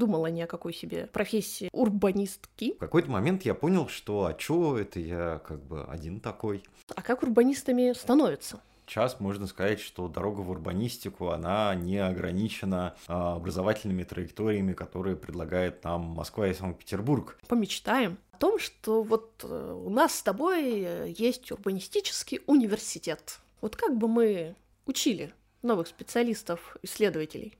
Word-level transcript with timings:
думала 0.00 0.26
ни 0.26 0.40
о 0.40 0.46
какой 0.48 0.72
себе 0.72 1.06
профессии 1.12 1.68
урбанистки. 1.72 2.72
В 2.72 2.78
какой-то 2.78 3.10
момент 3.10 3.42
я 3.44 3.54
понял, 3.54 3.86
что 3.86 4.24
а 4.24 4.34
чё 4.34 4.76
это 4.76 4.98
я 4.98 5.40
как 5.46 5.62
бы 5.62 5.84
один 5.84 6.20
такой. 6.20 6.64
А 6.96 7.02
как 7.02 7.22
урбанистами 7.22 7.92
становятся? 7.92 8.60
Сейчас 8.86 9.20
можно 9.20 9.46
сказать, 9.46 9.78
что 9.78 10.08
дорога 10.08 10.40
в 10.40 10.50
урбанистику, 10.50 11.28
она 11.28 11.72
не 11.76 11.98
ограничена 11.98 12.96
а, 13.06 13.36
образовательными 13.36 14.02
траекториями, 14.02 14.72
которые 14.72 15.14
предлагает 15.14 15.84
нам 15.84 16.00
Москва 16.00 16.48
и 16.48 16.54
Санкт-Петербург. 16.54 17.38
Помечтаем 17.46 18.18
о 18.32 18.38
том, 18.38 18.58
что 18.58 19.04
вот 19.04 19.44
э, 19.44 19.82
у 19.86 19.90
нас 19.90 20.16
с 20.16 20.22
тобой 20.22 20.82
э, 20.84 21.14
есть 21.16 21.52
урбанистический 21.52 22.40
университет. 22.48 23.38
Вот 23.60 23.76
как 23.76 23.96
бы 23.96 24.08
мы 24.08 24.56
учили 24.86 25.32
новых 25.62 25.86
специалистов, 25.86 26.76
исследователей? 26.82 27.56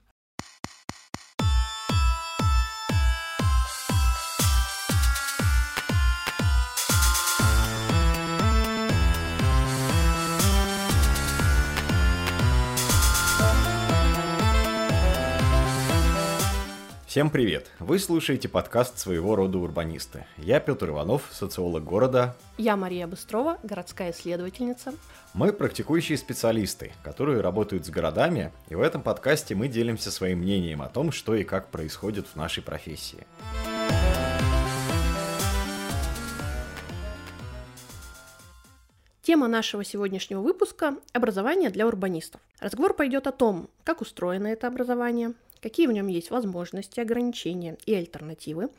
Всем 17.11 17.29
привет! 17.29 17.67
Вы 17.81 17.99
слушаете 17.99 18.49
подкаст 18.49 18.97
своего 18.97 19.35
рода 19.35 19.59
урбанисты. 19.59 20.27
Я 20.37 20.61
Петр 20.61 20.91
Иванов, 20.91 21.27
социолог 21.33 21.83
города. 21.83 22.37
Я 22.57 22.77
Мария 22.77 23.09
Быстрова, 23.09 23.59
городская 23.65 24.13
исследовательница. 24.13 24.95
Мы 25.35 25.53
практикующие 25.53 26.17
специалисты, 26.17 26.93
которые 27.03 27.41
работают 27.41 27.85
с 27.85 27.91
городами, 27.91 28.53
и 28.69 28.77
в 28.77 28.81
этом 28.81 29.03
подкасте 29.03 29.57
мы 29.57 29.67
делимся 29.67 30.13
своим 30.13 30.39
мнением 30.39 30.83
о 30.83 30.89
том, 30.89 31.11
что 31.11 31.35
и 31.35 31.43
как 31.43 31.73
происходит 31.73 32.29
в 32.29 32.37
нашей 32.37 32.63
профессии. 32.63 33.27
Тема 39.23 39.49
нашего 39.49 39.83
сегодняшнего 39.83 40.43
выпуска– 40.43 40.95
образование 41.13 41.71
для 41.71 41.89
урбанистов. 41.89 42.41
Разговор 42.61 42.95
пойдет 42.95 43.27
о 43.27 43.33
том, 43.33 43.69
как 43.83 44.01
устроено 44.01 44.47
это 44.47 44.69
образование, 44.69 45.35
какие 45.61 45.87
в 45.87 45.93
нем 45.93 46.07
есть 46.07 46.31
возможности, 46.31 47.01
ограничения 47.01 47.77
и 47.87 47.95
альтернативы, 47.95 48.71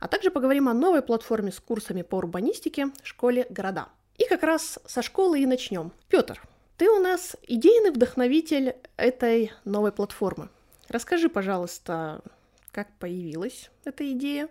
а 0.00 0.08
также 0.08 0.30
поговорим 0.30 0.68
о 0.68 0.74
новой 0.74 1.02
платформе 1.02 1.52
с 1.52 1.60
курсами 1.60 2.02
по 2.02 2.16
урбанистике 2.16 2.88
школе 3.02 3.46
«Города». 3.50 3.88
И 4.18 4.26
как 4.26 4.42
раз 4.42 4.78
со 4.86 5.02
школы 5.02 5.40
и 5.40 5.46
начнем. 5.46 5.92
Петр, 6.08 6.40
ты 6.76 6.90
у 6.90 6.98
нас 6.98 7.36
идейный 7.46 7.90
вдохновитель 7.90 8.76
этой 8.96 9.52
новой 9.64 9.92
платформы. 9.92 10.48
Расскажи, 10.88 11.28
пожалуйста, 11.28 12.22
как 12.70 12.88
появилась 12.98 13.70
эта 13.84 14.10
идея 14.12 14.48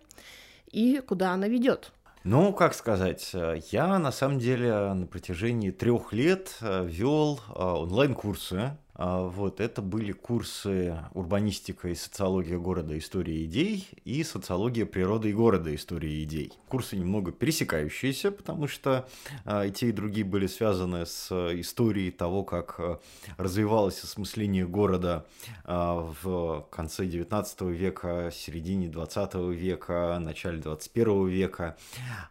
и 0.71 1.01
куда 1.07 1.31
она 1.31 1.47
ведет. 1.47 1.91
Ну, 2.23 2.53
как 2.53 2.73
сказать, 2.73 3.35
я 3.71 3.99
на 3.99 4.11
самом 4.11 4.39
деле 4.39 4.93
на 4.93 5.05
протяжении 5.05 5.69
трех 5.69 6.11
лет 6.11 6.57
вел 6.59 7.39
а, 7.49 7.79
онлайн-курсы 7.79 8.75
вот, 8.97 9.59
это 9.59 9.81
были 9.81 10.13
курсы 10.13 10.97
урбанистика 11.13 11.89
и 11.89 11.95
социология 11.95 12.57
города, 12.57 12.97
история 12.97 13.43
идей 13.43 13.87
и 14.05 14.23
социология 14.23 14.85
природы 14.85 15.31
и 15.31 15.33
города, 15.33 15.73
история 15.75 16.23
идей. 16.23 16.53
Курсы 16.69 16.95
немного 16.95 17.33
пересекающиеся, 17.33 18.31
потому 18.31 18.67
что 18.67 19.07
а, 19.43 19.65
и 19.65 19.71
те, 19.71 19.89
и 19.89 19.91
другие 19.91 20.25
были 20.25 20.47
связаны 20.47 21.05
с 21.05 21.29
историей 21.59 22.11
того, 22.11 22.43
как 22.43 22.75
а, 22.79 22.99
развивалось 23.37 24.01
осмысление 24.03 24.65
города 24.65 25.25
в 25.65 26.65
конце 26.69 27.05
19 27.05 27.61
века, 27.61 28.31
середине 28.33 28.87
20 28.87 29.35
века, 29.51 30.17
начале 30.21 30.59
21 30.59 31.27
века. 31.27 31.75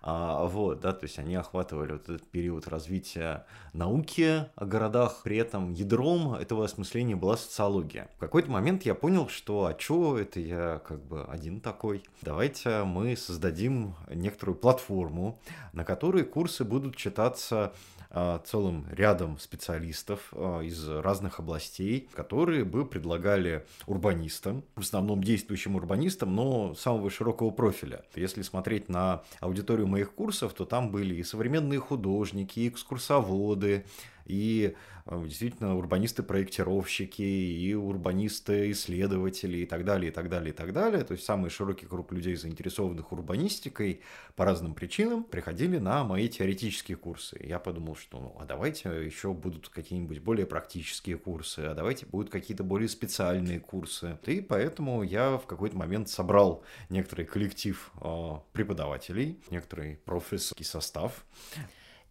Вот, 0.03 0.81
да, 0.81 0.93
то 0.93 1.05
есть 1.05 1.19
они 1.19 1.35
охватывали 1.35 1.93
вот 1.93 2.09
этот 2.09 2.27
период 2.29 2.69
развития 2.69 3.47
науки 3.73 4.47
о 4.55 4.65
городах, 4.65 5.21
при 5.23 5.37
этом 5.37 5.73
ядром 5.73 6.35
это 6.35 6.54
этого 6.55 6.65
осмысления 6.65 7.17
была 7.17 7.37
социология. 7.37 8.09
В 8.17 8.21
какой-то 8.21 8.51
момент 8.51 8.85
я 8.85 8.95
понял, 8.95 9.29
что 9.29 9.67
а 9.67 9.75
чё 9.75 10.17
это 10.17 10.39
я 10.39 10.81
как 10.87 11.03
бы 11.05 11.25
один 11.25 11.61
такой. 11.61 12.03
Давайте 12.23 12.85
мы 12.85 13.17
создадим 13.17 13.95
некоторую 14.09 14.57
платформу, 14.57 15.41
на 15.73 15.85
которой 15.85 16.23
курсы 16.23 16.65
будут 16.65 16.97
читаться 16.97 17.73
а, 18.11 18.39
целым 18.47 18.87
рядом 18.93 19.41
специалистов 19.41 20.29
а, 20.31 20.61
из 20.61 20.89
разных 20.89 21.41
областей, 21.41 22.09
которые 22.15 22.65
бы 22.65 22.87
предлагали 22.87 23.67
урбанистам, 23.89 24.63
в 24.77 24.83
основном 24.83 25.25
действующим 25.25 25.75
урбанистам, 25.75 26.37
но 26.37 26.77
самого 26.77 27.11
широкого 27.11 27.51
профиля. 27.51 28.05
Если 28.15 28.43
смотреть 28.43 28.89
на 28.89 29.25
аудиторию 29.41 29.89
моих 29.89 30.15
курсов, 30.15 30.53
то 30.53 30.65
там 30.65 30.93
были 30.93 31.17
и 31.17 31.25
современные 31.25 31.81
художники, 31.81 32.61
и 32.61 32.69
экскурсоводы, 32.69 33.85
и 34.25 34.75
э, 35.07 35.23
действительно 35.27 35.77
урбанисты-проектировщики, 35.77 37.23
и 37.23 37.75
урбанисты-исследователи, 37.75 39.59
и 39.59 39.67
так 39.67 39.85
далее, 39.85 40.11
и 40.11 40.15
так 40.15 40.29
далее, 40.29 40.53
и 40.53 40.57
так 40.57 40.73
далее. 40.73 41.05
То 41.05 41.13
есть 41.13 41.25
самый 41.25 41.51
широкий 41.51 41.87
круг 41.87 42.13
людей, 42.13 42.37
заинтересованных 42.37 43.13
урбанистикой 43.13 44.01
по 44.37 44.45
разным 44.45 44.75
причинам, 44.75 45.25
приходили 45.25 45.79
на 45.79 46.05
мои 46.05 46.29
теоретические 46.29 46.97
курсы. 46.97 47.39
Я 47.45 47.59
подумал, 47.59 47.97
что 47.97 48.21
ну, 48.21 48.37
а 48.39 48.45
давайте 48.45 48.89
еще 49.05 49.33
будут 49.33 49.69
какие-нибудь 49.69 50.21
более 50.21 50.47
практические 50.47 51.19
курсы, 51.19 51.61
а 51.61 51.75
давайте 51.75 52.07
будут 52.07 52.31
какие-то 52.31 52.65
более 52.65 52.89
специальные 52.89 53.61
курсы. 53.61 54.19
И 54.27 54.41
поэтому 54.41 55.03
я 55.03 55.37
в 55.37 55.47
какой-то 55.47 55.77
момент 55.77 56.09
собрал 56.09 56.65
некоторый 56.89 57.27
коллектив 57.27 57.93
э, 58.01 58.31
преподавателей, 58.53 59.41
некоторый 59.51 59.97
профессорский 59.97 60.65
состав. 60.65 61.25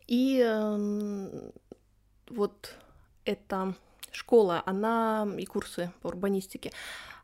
И 0.08 0.44
э, 0.46 1.52
вот 2.34 2.76
эта 3.26 3.76
школа, 4.12 4.62
она 4.66 5.28
и 5.38 5.46
курсы 5.46 5.92
по 6.02 6.08
урбанистике, 6.08 6.72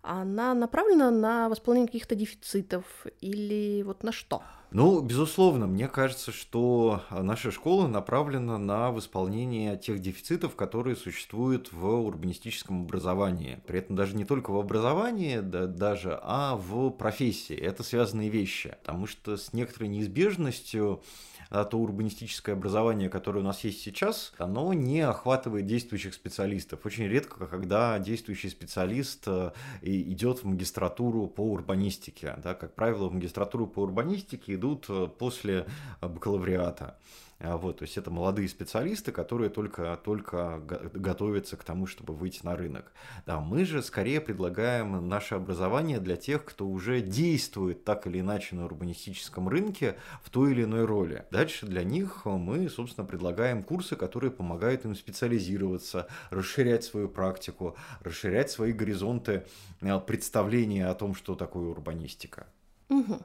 она 0.01 0.53
направлена 0.53 1.11
на 1.11 1.49
восполнение 1.49 1.87
каких-то 1.87 2.15
дефицитов 2.15 2.85
или 3.21 3.83
вот 3.83 4.03
на 4.03 4.11
что? 4.11 4.43
Ну, 4.71 5.01
безусловно, 5.01 5.65
мне 5.65 5.87
кажется, 5.87 6.31
что 6.31 7.01
наша 7.09 7.49
школа 7.49 7.87
направлена 7.87 8.59
на 8.59 8.91
восполнение 8.91 9.75
тех 9.77 9.99
дефицитов, 9.99 10.55
которые 10.55 10.95
существуют 10.95 11.73
в 11.73 11.87
урбанистическом 11.87 12.83
образовании. 12.83 13.59
При 13.65 13.79
этом 13.79 13.95
даже 13.95 14.15
не 14.15 14.25
только 14.25 14.51
в 14.51 14.59
образовании, 14.59 15.39
да, 15.39 15.65
даже, 15.65 16.19
а 16.21 16.55
в 16.55 16.91
профессии. 16.91 17.55
Это 17.55 17.81
связанные 17.81 18.29
вещи. 18.29 18.77
Потому 18.81 19.07
что 19.07 19.37
с 19.37 19.53
некоторой 19.53 19.89
неизбежностью 19.89 21.01
а 21.49 21.65
то 21.65 21.79
урбанистическое 21.79 22.55
образование, 22.55 23.09
которое 23.09 23.39
у 23.39 23.43
нас 23.43 23.63
есть 23.63 23.81
сейчас, 23.81 24.33
оно 24.37 24.71
не 24.73 25.01
охватывает 25.01 25.65
действующих 25.65 26.13
специалистов. 26.13 26.85
Очень 26.85 27.07
редко, 27.07 27.47
когда 27.47 27.97
действующий 27.97 28.49
специалист 28.49 29.23
э, 29.27 29.51
идет 29.81 30.39
в 30.39 30.43
магистратуру 30.43 31.27
по 31.27 31.41
урбанистике. 31.41 32.35
Да, 32.43 32.53
как 32.53 32.75
правило, 32.75 33.09
в 33.09 33.13
магистратуру 33.13 33.65
по 33.65 33.79
урбанистике 33.79 34.53
идут 34.59 34.85
э, 34.89 35.07
после 35.17 35.65
бакалавриата. 36.01 36.97
А, 37.41 37.55
вот, 37.55 37.77
то 37.77 37.83
есть 37.83 37.97
это 37.97 38.11
молодые 38.11 38.49
специалисты, 38.49 39.13
которые 39.13 39.49
только, 39.49 39.97
только 40.03 40.61
готовятся 40.93 41.55
к 41.55 41.63
тому, 41.63 41.87
чтобы 41.87 42.13
выйти 42.13 42.41
на 42.43 42.57
рынок. 42.57 42.91
Да, 43.25 43.39
мы 43.39 43.63
же 43.63 43.81
скорее 43.81 44.19
предлагаем 44.19 45.07
наше 45.07 45.35
образование 45.35 45.99
для 45.99 46.17
тех, 46.17 46.43
кто 46.43 46.67
уже 46.67 47.01
действует 47.01 47.85
так 47.85 48.07
или 48.07 48.19
иначе 48.19 48.55
на 48.55 48.65
урбанистическом 48.65 49.47
рынке 49.47 49.95
в 50.21 50.29
той 50.29 50.51
или 50.51 50.65
иной 50.65 50.83
роли. 50.83 51.25
Дальше 51.31 51.65
для 51.65 51.83
них 51.85 52.25
мы, 52.25 52.69
собственно, 52.69 53.07
предлагаем 53.07 53.63
курсы, 53.63 53.95
которые 53.95 54.31
помогают 54.31 54.83
им 54.83 54.93
специализироваться, 54.93 56.07
расширять 56.31 56.83
свою 56.83 57.07
практику, 57.07 57.77
расширять 58.01 58.51
свои 58.51 58.73
горизонты 58.73 59.45
а, 59.81 59.99
представления 59.99 60.87
о 60.87 60.93
том, 60.93 61.15
что 61.15 61.35
такое 61.35 61.69
урбанистика. 61.69 62.47
Угу. 62.89 63.21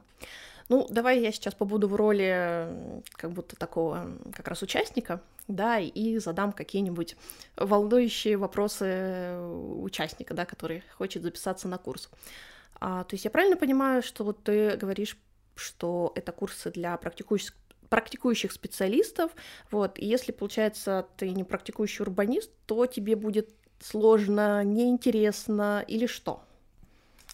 Ну, 0.67 0.87
давай 0.89 1.19
я 1.21 1.31
сейчас 1.31 1.53
побуду 1.53 1.87
в 1.87 1.95
роли 1.95 3.03
как 3.11 3.31
будто 3.31 3.55
такого 3.55 4.17
как 4.33 4.47
раз 4.47 4.63
участника, 4.63 5.21
да, 5.47 5.77
и 5.79 6.17
задам 6.17 6.51
какие-нибудь 6.51 7.15
волнующие 7.55 8.37
вопросы 8.37 9.37
участника, 9.39 10.33
да, 10.33 10.45
который 10.45 10.83
хочет 10.97 11.21
записаться 11.21 11.67
на 11.67 11.77
курс. 11.77 12.09
А, 12.79 13.03
то 13.03 13.13
есть 13.13 13.25
я 13.25 13.31
правильно 13.31 13.57
понимаю, 13.57 14.01
что 14.01 14.23
вот 14.23 14.43
ты 14.43 14.75
говоришь, 14.75 15.17
что 15.55 16.11
это 16.15 16.31
курсы 16.31 16.71
для 16.71 16.97
практикующих 16.97 17.53
практикующих 17.89 18.51
специалистов, 18.51 19.31
вот, 19.69 19.99
и 19.99 20.05
если, 20.07 20.31
получается, 20.31 21.07
ты 21.17 21.29
не 21.29 21.43
практикующий 21.43 22.01
урбанист, 22.01 22.51
то 22.65 22.87
тебе 22.87 23.15
будет 23.15 23.51
сложно, 23.79 24.63
неинтересно 24.63 25.85
или 25.87 26.07
что? 26.07 26.44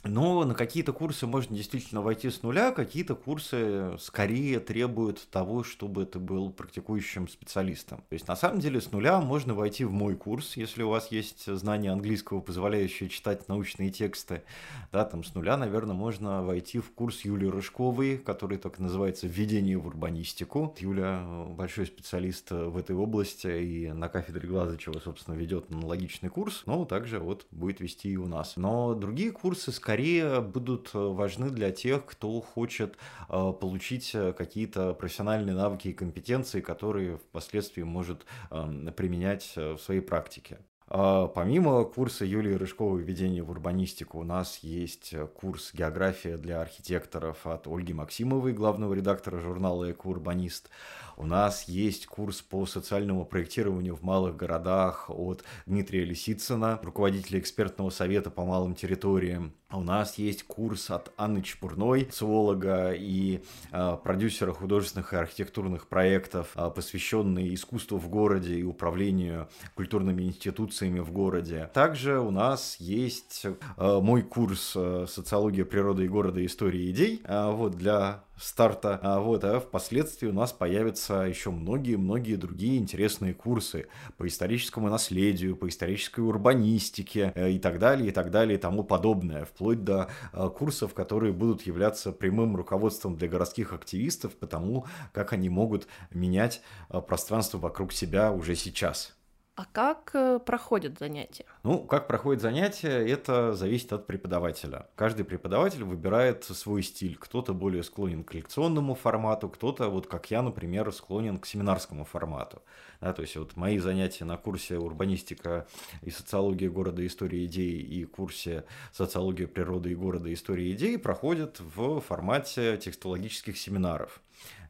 Но 0.04 0.44
на 0.46 0.56
какие-то 0.56 0.94
курсы 0.94 1.28
можно 1.28 1.56
действительно 1.56 2.02
войти 2.02 2.32
с 2.32 2.42
нуля, 2.42 2.72
какие-то 2.72 3.14
курсы 3.16 3.96
скорее 4.00 4.60
требуют 4.60 5.28
того, 5.30 5.64
чтобы 5.64 6.06
ты 6.06 6.18
был 6.18 6.52
практикующим 6.52 7.28
специалистом. 7.28 8.00
То 8.10 8.14
есть 8.14 8.28
на 8.28 8.36
самом 8.36 8.60
деле 8.60 8.82
с 8.82 8.92
нуля 8.92 9.22
можно 9.22 9.54
войти 9.54 9.86
в 9.86 9.92
мой 9.92 10.16
курс, 10.16 10.58
если 10.58 10.82
у 10.82 10.90
вас 10.90 11.12
есть 11.12 11.46
знания 11.46 11.92
английского, 11.92 12.42
позволяющие 12.42 13.10
читать 13.10 13.48
научные 13.48 13.92
тексты. 13.92 14.44
Да, 14.92 15.06
там 15.06 15.24
с 15.24 15.36
нуля, 15.36 15.56
наверное, 15.56 15.96
можно 15.96 16.44
войти 16.44 16.80
в 16.80 16.92
курс 16.92 17.22
Юлии 17.22 17.48
Рыжковой, 17.48 18.18
который 18.18 18.58
так 18.58 18.80
называется 18.80 19.28
«Введение 19.28 19.78
в 19.78 19.86
урбанистику». 19.86 20.76
Юля 20.80 21.24
большой 21.50 21.86
специалист 21.86 22.50
в 22.50 22.76
этой 22.76 22.96
области 22.96 23.48
и 23.48 23.92
на 23.92 24.10
кафедре 24.10 24.48
Глазычева, 24.48 25.00
собственно, 25.00 25.36
ведет 25.36 25.72
аналогичный 25.72 26.30
курс, 26.30 26.64
но 26.66 26.86
также 26.86 27.20
вот 27.20 27.46
будет 27.52 27.80
вести 27.82 28.10
и 28.10 28.18
у 28.18 28.26
нас. 28.26 28.54
Но 28.56 28.96
другие 28.96 29.32
курсы 29.32 29.72
скорее 29.72 29.91
скорее 29.92 30.40
будут 30.40 30.92
э, 30.94 30.98
важны 30.98 31.50
для 31.50 31.72
тех, 31.72 32.06
кто 32.06 32.40
хочет 32.40 32.96
э, 33.28 33.54
получить 33.60 34.12
э, 34.14 34.32
какие-то 34.32 34.94
профессиональные 34.94 35.54
навыки 35.54 35.90
и 35.90 35.94
компетенции, 35.94 36.62
которые 36.62 37.18
впоследствии 37.18 37.84
может 37.84 38.26
эм, 38.52 38.88
применять 38.96 39.52
в 39.58 39.78
своей 39.80 40.00
практике. 40.00 40.60
А 40.88 41.28
помимо 41.28 41.84
курса 41.84 42.24
Юлии 42.24 42.54
Рыжковой 42.54 43.02
«Введение 43.02 43.44
в 43.44 43.50
урбанистику» 43.50 44.20
у 44.20 44.24
нас 44.24 44.60
есть 44.60 45.14
курс 45.36 45.74
«География 45.74 46.38
для 46.38 46.62
архитекторов» 46.62 47.46
от 47.46 47.68
Ольги 47.68 47.94
Максимовой, 47.94 48.54
главного 48.54 48.94
редактора 48.94 49.40
журнала 49.40 49.92
«Экоурбанист». 49.92 50.70
У 51.18 51.26
нас 51.26 51.66
есть 51.66 52.08
курс 52.08 52.42
по 52.42 52.66
социальному 52.66 53.26
проектированию 53.26 53.96
в 53.96 54.04
малых 54.04 54.36
городах 54.36 55.10
от 55.10 55.44
Дмитрия 55.66 56.04
Лисицына, 56.04 56.80
руководителя 56.82 57.40
экспертного 57.40 57.90
совета 57.90 58.30
по 58.32 58.44
малым 58.44 58.76
территориям. 58.76 59.54
У 59.74 59.82
нас 59.82 60.18
есть 60.18 60.44
курс 60.44 60.90
от 60.92 61.14
Анны 61.18 61.42
Чепурной, 61.42 62.08
социолога 62.12 62.92
и 62.92 63.42
э, 63.72 63.98
продюсера 64.04 64.52
художественных 64.52 65.14
и 65.14 65.16
архитектурных 65.16 65.88
проектов, 65.88 66.52
э, 66.56 66.70
посвященный 66.76 67.54
искусству 67.54 67.98
в 67.98 68.10
городе 68.10 68.56
и 68.56 68.64
управлению 68.64 69.48
культурными 69.76 70.24
институциями 70.24 71.00
в 71.00 71.12
городе. 71.12 71.70
Также 71.74 72.20
у 72.20 72.32
нас 72.32 72.76
есть 72.80 73.46
э, 73.46 73.56
мой 73.78 74.24
курс 74.24 74.74
э, 74.76 75.06
«Социология 75.08 75.64
природы 75.64 76.06
и 76.06 76.08
города. 76.10 76.46
Истории 76.46 76.92
идей» 76.92 77.22
э, 77.24 77.52
вот, 77.52 77.76
для 77.78 78.24
старта. 78.42 79.00
А 79.02 79.20
вот, 79.20 79.44
а 79.44 79.60
впоследствии 79.60 80.28
у 80.28 80.34
нас 80.34 80.52
появятся 80.52 81.22
еще 81.22 81.52
многие-многие 81.52 82.36
другие 82.36 82.78
интересные 82.78 83.34
курсы 83.34 83.88
по 84.18 84.28
историческому 84.28 84.90
наследию, 84.90 85.56
по 85.56 85.70
исторической 85.70 86.22
урбанистике 86.22 87.32
э, 87.36 87.52
и 87.52 87.60
так 87.60 87.80
далее, 87.80 88.10
и 88.10 88.12
так 88.12 88.32
далее, 88.32 88.58
и 88.58 88.62
тому 88.62 88.84
подобное, 88.84 89.46
вплоть 89.46 89.84
до 89.84 90.10
э, 90.34 90.50
курсов, 90.50 90.94
которые 90.94 91.34
будут 91.34 91.62
являться 91.64 92.12
прямым 92.12 92.56
руководством 92.56 93.16
для 93.16 93.28
городских 93.28 93.74
активистов 93.74 94.36
по 94.36 94.48
тому, 94.48 94.86
как 95.14 95.34
они 95.34 95.50
могут 95.50 95.88
менять 96.12 96.62
э, 96.90 97.00
пространство 97.02 97.60
вокруг 97.60 97.94
себя 97.94 98.32
уже 98.32 98.56
сейчас. 98.56 99.16
А 99.62 99.66
как 99.74 100.10
э, 100.16 100.40
проходят 100.44 100.98
занятия? 100.98 101.46
Ну, 101.62 101.84
как 101.84 102.08
проходят 102.08 102.42
занятия, 102.42 103.08
это 103.08 103.54
зависит 103.54 103.94
от 103.94 104.08
преподавателя. 104.08 104.88
Каждый 104.96 105.24
преподаватель 105.24 105.84
выбирает 105.84 106.44
свой 106.46 106.82
стиль. 106.82 107.16
Кто-то 107.16 107.54
более 107.54 107.84
склонен 107.84 108.24
к 108.24 108.34
лекционному 108.34 108.96
формату, 108.96 109.50
кто-то, 109.50 109.90
вот 109.90 110.08
как 110.08 110.32
я, 110.32 110.42
например, 110.42 110.92
склонен 110.92 111.38
к 111.38 111.46
семинарскому 111.46 112.06
формату. 112.06 112.64
Да, 113.02 113.14
то 113.14 113.22
есть 113.22 113.36
вот 113.36 113.56
мои 113.56 113.78
занятия 113.78 114.26
на 114.26 114.36
курсе 114.36 114.80
урбанистика 114.80 115.68
и 116.02 116.10
социология 116.10 116.72
города, 116.72 117.06
истории 117.06 117.46
идей 117.46 117.82
и 117.82 118.04
курсе 118.06 118.64
социология 118.92 119.48
природы 119.48 119.92
и 119.92 119.96
города, 119.96 120.34
истории 120.34 120.72
идей 120.72 120.98
проходят 120.98 121.60
в 121.60 122.00
формате 122.00 122.78
текстологических 122.78 123.56
семинаров. 123.60 124.22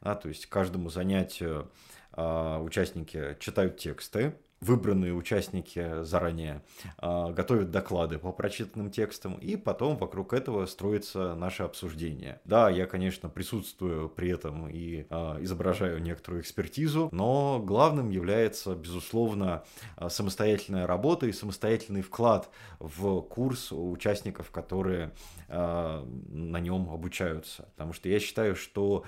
Да, 0.02 0.16
то 0.16 0.28
есть 0.28 0.44
каждому 0.50 0.90
занятию 0.90 1.70
а, 2.12 2.60
участники 2.60 3.38
читают 3.40 3.78
тексты, 3.78 4.34
выбранные 4.62 5.12
участники 5.12 6.04
заранее 6.04 6.62
э, 7.00 7.32
готовят 7.32 7.70
доклады 7.72 8.18
по 8.18 8.30
прочитанным 8.32 8.90
текстам, 8.90 9.34
и 9.34 9.56
потом 9.56 9.96
вокруг 9.96 10.32
этого 10.32 10.66
строится 10.66 11.34
наше 11.34 11.64
обсуждение. 11.64 12.40
Да, 12.44 12.70
я, 12.70 12.86
конечно, 12.86 13.28
присутствую 13.28 14.08
при 14.08 14.30
этом 14.30 14.68
и 14.68 15.04
э, 15.10 15.36
изображаю 15.40 16.00
некоторую 16.00 16.42
экспертизу, 16.42 17.08
но 17.10 17.60
главным 17.60 18.10
является, 18.10 18.76
безусловно, 18.76 19.64
самостоятельная 20.08 20.86
работа 20.86 21.26
и 21.26 21.32
самостоятельный 21.32 22.02
вклад 22.02 22.48
в 22.78 23.20
курс 23.22 23.72
участников, 23.72 24.50
которые 24.50 25.12
на 25.48 26.60
нем 26.60 26.88
обучаются. 26.90 27.68
Потому 27.72 27.92
что 27.92 28.08
я 28.08 28.20
считаю, 28.20 28.56
что 28.56 29.04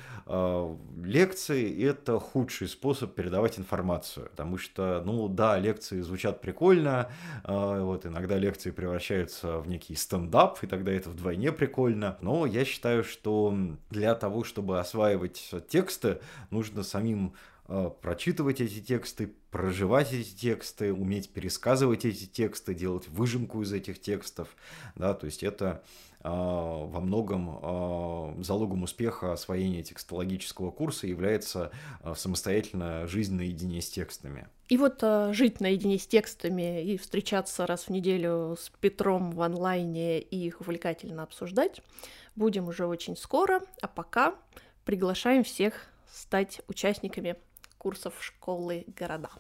лекции— 1.03 1.83
это 1.89 2.19
худший 2.19 2.69
способ 2.69 3.15
передавать 3.15 3.59
информацию, 3.59 4.29
потому 4.31 4.59
что, 4.59 5.03
ну 5.05 5.29
да, 5.29 5.44
да, 5.45 5.59
лекции 5.59 6.01
звучат 6.01 6.41
прикольно, 6.41 7.11
а, 7.43 7.83
вот 7.83 8.07
иногда 8.07 8.39
лекции 8.39 8.71
превращаются 8.71 9.59
в 9.59 9.69
некий 9.69 9.95
стендап, 9.95 10.63
и 10.63 10.67
тогда 10.67 10.91
это 10.91 11.11
вдвойне 11.11 11.53
прикольно. 11.53 12.17
Но 12.23 12.47
я 12.47 12.65
считаю, 12.65 13.05
что 13.05 13.55
для 13.91 14.15
того, 14.15 14.45
чтобы 14.45 14.81
осваивать 14.81 15.55
тексты, 15.69 16.21
нужно 16.51 16.83
самим 16.83 17.35
а, 17.67 17.91
прочитывать 17.91 18.63
эти 18.63 18.81
тексты, 18.81 19.35
проживать 19.51 20.15
эти 20.15 20.35
тексты, 20.35 20.95
уметь 20.95 21.29
пересказывать 21.29 22.07
эти 22.07 22.25
тексты, 22.25 22.73
делать 22.75 23.07
выжимку 23.09 23.61
из 23.61 23.71
этих 23.71 24.01
текстов, 24.01 24.49
да, 24.95 25.13
то 25.13 25.27
есть 25.27 25.43
это 25.43 25.83
во 26.25 27.01
многом 27.01 27.59
а, 27.63 28.35
залогом 28.41 28.83
успеха 28.83 29.33
освоения 29.33 29.83
текстологического 29.83 30.71
курса 30.71 31.07
является 31.07 31.71
а, 32.01 32.15
самостоятельная 32.15 33.07
жизнь 33.07 33.35
наедине 33.35 33.83
с 33.83 33.91
текстами. 33.91 34.49
И 34.69 34.79
вот 34.79 35.05
жить 35.33 35.61
наедине 35.61 35.99
с 35.99 36.07
текстами 36.07 36.83
и 36.83 36.97
встречаться 36.97 37.67
раз 37.67 37.85
в 37.85 37.91
неделю 37.91 38.57
с 38.59 38.71
Петром 38.81 39.33
в 39.33 39.43
онлайне 39.43 40.21
и 40.21 40.47
их 40.47 40.63
увлекательно 40.63 41.23
обсуждать 41.23 41.83
будем 42.37 42.69
уже 42.69 42.87
очень 42.87 43.17
скоро, 43.17 43.61
а 43.81 43.89
пока 43.89 44.35
приглашаем 44.85 45.45
всех 45.45 45.87
стать 46.11 46.61
участниками 46.69 47.37
курсов 47.79 48.15
школы 48.21 48.85
города. 48.97 49.31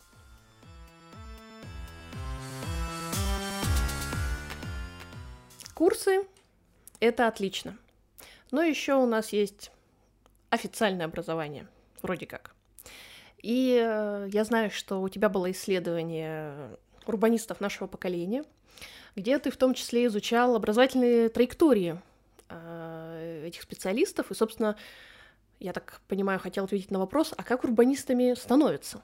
Курсы 5.75 6.27
это 7.05 7.29
отлично. 7.29 7.77
Но 8.51 8.63
еще 8.63 8.95
у 8.95 9.07
нас 9.07 9.33
есть 9.33 9.71
официальное 10.51 11.07
образование, 11.07 11.69
вроде 12.03 12.27
как. 12.27 12.55
И 13.43 13.79
э, 13.79 14.29
я 14.33 14.45
знаю, 14.45 14.71
что 14.71 15.03
у 15.03 15.09
тебя 15.09 15.29
было 15.29 15.51
исследование 15.51 16.79
урбанистов 17.07 17.61
нашего 17.61 17.87
поколения, 17.87 18.45
где 19.17 19.39
ты 19.39 19.51
в 19.51 19.57
том 19.57 19.75
числе 19.75 20.07
изучал 20.07 20.57
образовательные 20.57 21.29
траектории 21.29 22.01
э, 22.49 23.45
этих 23.47 23.63
специалистов. 23.63 24.31
И, 24.31 24.35
собственно, 24.35 24.77
я 25.61 25.73
так 25.73 26.01
понимаю, 26.09 26.41
хотел 26.41 26.65
ответить 26.65 26.91
на 26.91 26.99
вопрос, 26.99 27.35
а 27.37 27.43
как 27.43 27.65
урбанистами 27.65 28.35
становятся? 28.35 29.03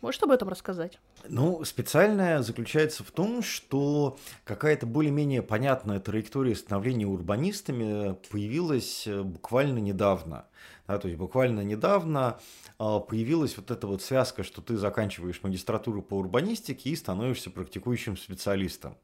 Можешь 0.00 0.22
об 0.22 0.30
этом 0.30 0.48
рассказать? 0.48 0.98
Ну, 1.28 1.62
специальное 1.64 2.40
заключается 2.40 3.04
в 3.04 3.10
том, 3.10 3.42
что 3.42 4.18
какая-то 4.44 4.86
более-менее 4.86 5.42
понятная 5.42 6.00
траектория 6.00 6.54
становления 6.54 7.06
урбанистами 7.06 8.16
появилась 8.30 9.06
э, 9.06 9.22
буквально 9.22 9.78
недавно. 9.78 10.46
Да, 10.90 10.98
то 10.98 11.06
есть 11.06 11.20
буквально 11.20 11.60
недавно 11.60 12.40
а, 12.76 12.98
появилась 12.98 13.56
вот 13.56 13.70
эта 13.70 13.86
вот 13.86 14.02
связка, 14.02 14.42
что 14.42 14.60
ты 14.60 14.76
заканчиваешь 14.76 15.40
магистратуру 15.44 16.02
по 16.02 16.14
урбанистике 16.14 16.90
и 16.90 16.96
становишься 16.96 17.48
практикующим 17.50 18.16
специалистом. 18.16 18.96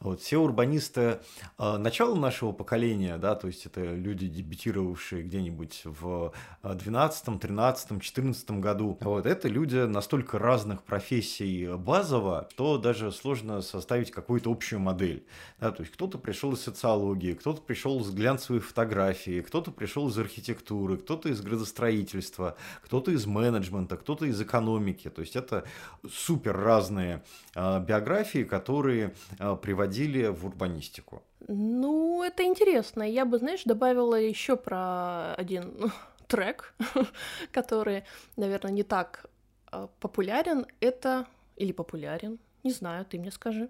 Вот, 0.00 0.20
все 0.20 0.38
урбанисты 0.38 1.20
э, 1.58 1.76
начала 1.76 2.14
нашего 2.14 2.52
поколения, 2.52 3.16
да, 3.16 3.34
то 3.34 3.46
есть 3.46 3.66
это 3.66 3.82
люди, 3.82 4.26
дебютировавшие 4.26 5.22
где-нибудь 5.22 5.82
в 5.84 6.32
12, 6.62 7.40
13, 7.40 8.02
14 8.02 8.50
году, 8.52 8.98
вот, 9.00 9.26
это 9.26 9.48
люди 9.48 9.76
настолько 9.76 10.38
разных 10.38 10.82
профессий 10.82 11.74
базово, 11.76 12.48
что 12.52 12.78
даже 12.78 13.12
сложно 13.12 13.62
составить 13.62 14.10
какую-то 14.10 14.50
общую 14.50 14.80
модель. 14.80 15.26
Да, 15.58 15.70
то 15.70 15.82
есть 15.82 15.92
кто-то 15.94 16.18
пришел 16.18 16.52
из 16.52 16.60
социологии, 16.60 17.32
кто-то 17.32 17.62
пришел 17.62 18.00
из 18.00 18.10
глянцевой 18.10 18.60
фотографии, 18.60 19.40
кто-то 19.40 19.70
пришел 19.70 20.08
из 20.08 20.18
архитектуры, 20.18 20.98
кто-то 20.98 21.23
из 21.28 21.40
градостроительства, 21.40 22.56
кто-то 22.82 23.10
из 23.10 23.26
менеджмента, 23.26 23.96
кто-то 23.96 24.26
из 24.26 24.40
экономики. 24.40 25.10
То 25.10 25.22
есть 25.22 25.36
это 25.36 25.64
супер 26.10 26.56
разные 26.56 27.22
э, 27.54 27.80
биографии, 27.80 28.44
которые 28.44 29.14
э, 29.38 29.56
приводили 29.56 30.28
в 30.28 30.46
урбанистику? 30.46 31.22
Ну, 31.48 32.22
это 32.22 32.44
интересно. 32.44 33.02
Я 33.02 33.24
бы, 33.24 33.38
знаешь, 33.38 33.64
добавила 33.64 34.14
еще 34.14 34.56
про 34.56 35.34
один 35.34 35.92
трек, 36.26 36.74
который, 37.52 38.04
наверное, 38.36 38.72
не 38.72 38.82
так 38.82 39.26
а, 39.66 39.88
популярен. 40.00 40.66
Это 40.80 41.26
или 41.56 41.72
популярен, 41.72 42.38
Не 42.64 42.72
знаю, 42.72 43.04
ты 43.04 43.18
мне 43.18 43.30
скажи. 43.30 43.68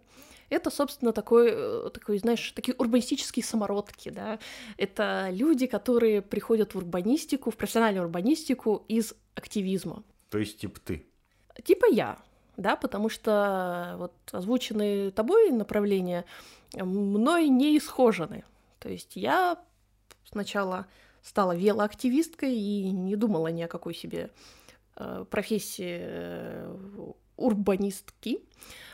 Это, 0.50 0.70
собственно, 0.70 1.12
такой, 1.12 1.48
э, 1.50 1.90
такой, 1.92 2.18
знаешь, 2.18 2.52
такие 2.52 2.74
урбанистические 2.76 3.44
самородки, 3.44 4.10
да. 4.10 4.38
Это 4.76 5.28
люди, 5.30 5.66
которые 5.66 6.22
приходят 6.22 6.74
в 6.74 6.78
урбанистику, 6.78 7.50
в 7.50 7.56
профессиональную 7.56 8.04
урбанистику 8.04 8.84
из 8.88 9.14
активизма. 9.34 10.02
То 10.30 10.38
есть, 10.38 10.58
типа 10.58 10.80
ты? 10.80 11.06
Типа 11.62 11.86
я, 11.90 12.18
да, 12.56 12.76
потому 12.76 13.08
что 13.08 13.94
вот 13.98 14.12
озвученные 14.32 15.10
тобой 15.10 15.50
направления 15.50 16.24
мной 16.74 17.48
не 17.48 17.76
исхожены. 17.78 18.44
То 18.78 18.88
есть 18.88 19.16
я 19.16 19.58
сначала 20.24 20.86
стала 21.22 21.56
велоактивисткой 21.56 22.54
и 22.54 22.90
не 22.90 23.16
думала 23.16 23.48
ни 23.48 23.62
о 23.62 23.68
какой 23.68 23.94
себе 23.94 24.30
э, 24.96 25.24
профессии 25.30 25.98
э, 26.00 26.76
урбанистки. 27.36 28.40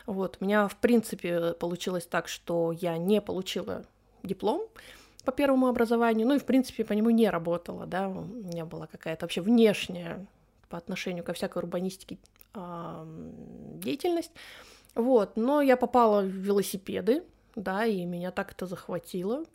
Вот. 0.05 0.37
У 0.39 0.45
меня, 0.45 0.67
в 0.67 0.75
принципе, 0.77 1.53
получилось 1.53 2.05
так, 2.05 2.27
что 2.27 2.71
я 2.71 2.97
не 2.97 3.21
получила 3.21 3.85
диплом 4.23 4.67
по 5.23 5.31
первому 5.31 5.67
образованию, 5.67 6.27
ну 6.27 6.35
и, 6.35 6.39
в 6.39 6.45
принципе, 6.45 6.83
по 6.83 6.93
нему 6.93 7.09
не 7.11 7.29
работала, 7.29 7.85
да, 7.85 8.07
у 8.09 8.23
меня 8.23 8.65
была 8.65 8.87
какая-то 8.87 9.25
вообще 9.25 9.41
внешняя 9.41 10.25
по 10.67 10.77
отношению 10.77 11.23
ко 11.23 11.33
всякой 11.33 11.59
урбанистике 11.59 12.17
деятельность. 12.55 14.31
Вот, 14.95 15.37
но 15.37 15.61
я 15.61 15.77
попала 15.77 16.21
в 16.21 16.27
велосипеды, 16.27 17.23
да, 17.55 17.85
и 17.85 18.03
меня 18.05 18.31
так 18.31 18.51
это 18.51 18.65
захватило, 18.65 19.45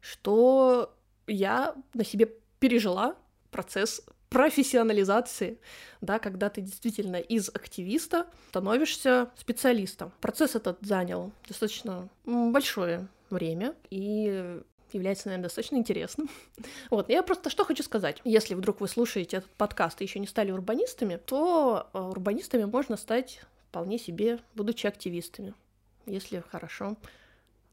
что 0.00 0.94
я 1.26 1.74
на 1.94 2.04
себе 2.04 2.30
пережила 2.60 3.16
процесс 3.50 4.02
профессионализации, 4.28 5.58
да, 6.00 6.18
когда 6.18 6.48
ты 6.50 6.60
действительно 6.60 7.16
из 7.16 7.48
активиста 7.48 8.26
становишься 8.50 9.30
специалистом. 9.36 10.12
Процесс 10.20 10.54
этот 10.54 10.78
занял 10.80 11.32
достаточно 11.48 12.08
большое 12.24 13.08
время 13.30 13.74
и 13.90 14.60
является, 14.92 15.28
наверное, 15.28 15.44
достаточно 15.44 15.76
интересным. 15.76 16.28
Вот, 16.90 17.08
я 17.08 17.22
просто 17.22 17.50
что 17.50 17.64
хочу 17.64 17.82
сказать. 17.82 18.20
Если 18.24 18.54
вдруг 18.54 18.80
вы 18.80 18.88
слушаете 18.88 19.38
этот 19.38 19.50
подкаст 19.52 20.00
и 20.00 20.04
еще 20.04 20.18
не 20.18 20.26
стали 20.26 20.50
урбанистами, 20.50 21.16
то 21.16 21.88
э, 21.92 21.98
урбанистами 21.98 22.64
можно 22.64 22.96
стать 22.96 23.40
вполне 23.68 23.98
себе, 23.98 24.38
будучи 24.54 24.86
активистами, 24.86 25.54
если 26.06 26.42
хорошо 26.50 26.96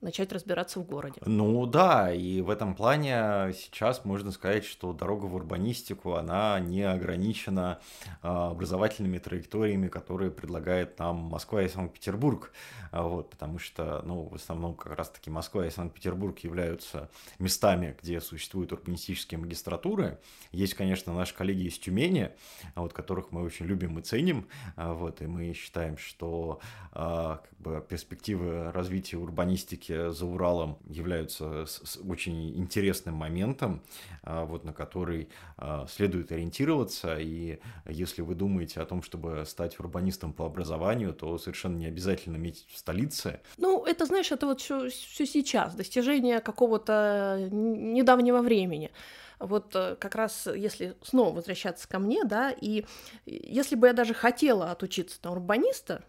начать 0.04 0.32
разбираться 0.32 0.80
в 0.80 0.86
городе. 0.86 1.22
Ну 1.26 1.66
да, 1.66 2.14
и 2.14 2.42
в 2.42 2.50
этом 2.50 2.76
плане 2.76 3.54
сейчас 3.54 4.06
можно 4.06 4.32
сказать, 4.32 4.66
что 4.66 4.94
дорога 4.94 5.26
в 5.26 5.36
урбанистику, 5.36 6.16
она 6.16 6.60
не 6.60 6.84
ограничена 6.84 7.80
а, 8.22 8.52
образовательными 8.52 9.18
траекториями, 9.18 9.88
которые 9.88 10.30
предлагает 10.30 11.00
нам 11.00 11.16
Москва 11.16 11.64
и 11.64 11.70
Санкт-Петербург. 11.70 12.52
А, 12.92 13.04
вот, 13.04 13.30
потому 13.30 13.60
что, 13.60 14.02
ну, 14.06 14.24
в 14.24 14.36
основном 14.36 14.76
как 14.76 14.98
раз-таки 14.98 15.30
Москва 15.30 15.66
и 15.66 15.70
Санкт-Петербург 15.70 16.38
являются 16.40 17.10
местами, 17.40 17.96
где 18.02 18.22
существуют 18.22 18.74
урбанистические 18.74 19.40
магистратуры. 19.40 20.20
Есть, 20.52 20.74
конечно, 20.74 21.14
наши 21.14 21.34
коллеги 21.34 21.68
из 21.68 21.80
Тюмени, 21.80 22.32
вот, 22.76 22.94
которых 22.94 23.32
мы 23.32 23.44
очень 23.44 23.66
любим 23.66 23.98
и 24.00 24.02
ценим, 24.02 24.48
а, 24.76 24.94
вот, 24.94 25.22
и 25.22 25.28
мы 25.28 25.54
считаем, 25.54 25.98
что 25.98 26.60
как 26.94 27.50
бы, 27.58 27.84
перспективы 27.88 28.72
развития 28.72 29.18
урбанистики 29.18 29.93
все 29.94 30.12
за 30.12 30.26
Уралом 30.26 30.78
являются 30.90 31.66
очень 32.08 32.58
интересным 32.58 33.16
моментом, 33.16 33.82
а, 34.24 34.46
вот, 34.46 34.64
на 34.64 34.74
который 34.74 35.30
а, 35.58 35.86
следует 35.88 36.32
ориентироваться. 36.32 37.18
И 37.20 37.60
если 37.88 38.22
вы 38.22 38.36
думаете 38.36 38.82
о 38.82 38.86
том, 38.86 39.04
чтобы 39.04 39.44
стать 39.46 39.80
урбанистом 39.80 40.34
по 40.34 40.46
образованию, 40.46 41.14
то 41.14 41.38
совершенно 41.38 41.78
не 41.78 41.86
обязательно 41.86 42.38
иметь 42.38 42.66
в 42.70 42.78
столице. 42.78 43.40
Ну, 43.58 43.86
это, 43.86 44.06
знаешь, 44.06 44.32
это 44.32 44.48
вот 44.48 44.62
все, 44.62 44.90
все 44.90 45.26
сейчас, 45.26 45.76
достижение 45.76 46.40
какого-то 46.40 47.48
недавнего 47.52 48.42
времени 48.42 48.92
вот 49.40 49.76
э, 49.76 49.98
как 50.00 50.16
раз 50.16 50.48
если 50.48 50.96
снова 51.02 51.36
возвращаться 51.36 51.86
ко 51.90 52.00
мне, 52.00 52.24
да, 52.24 52.52
и 52.52 52.86
если 53.26 53.76
бы 53.76 53.88
я 53.88 53.94
даже 53.94 54.14
хотела 54.14 54.72
отучиться 54.72 55.18
на 55.24 55.32
урбаниста, 55.32 56.02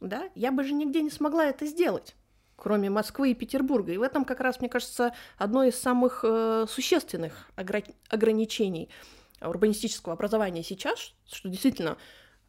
да, 0.00 0.28
я 0.34 0.52
бы 0.52 0.64
же 0.64 0.74
нигде 0.74 1.00
не 1.00 1.08
смогла 1.08 1.46
это 1.46 1.64
сделать 1.64 2.14
кроме 2.58 2.90
Москвы 2.90 3.30
и 3.30 3.34
Петербурга. 3.34 3.92
И 3.92 3.96
в 3.96 4.02
этом 4.02 4.24
как 4.24 4.40
раз, 4.40 4.60
мне 4.60 4.68
кажется, 4.68 5.14
одно 5.38 5.64
из 5.64 5.80
самых 5.80 6.20
э, 6.24 6.66
существенных 6.68 7.48
огр- 7.56 7.94
ограничений 8.08 8.90
урбанистического 9.40 10.14
образования 10.14 10.64
сейчас, 10.64 11.14
что 11.30 11.48
действительно 11.48 11.96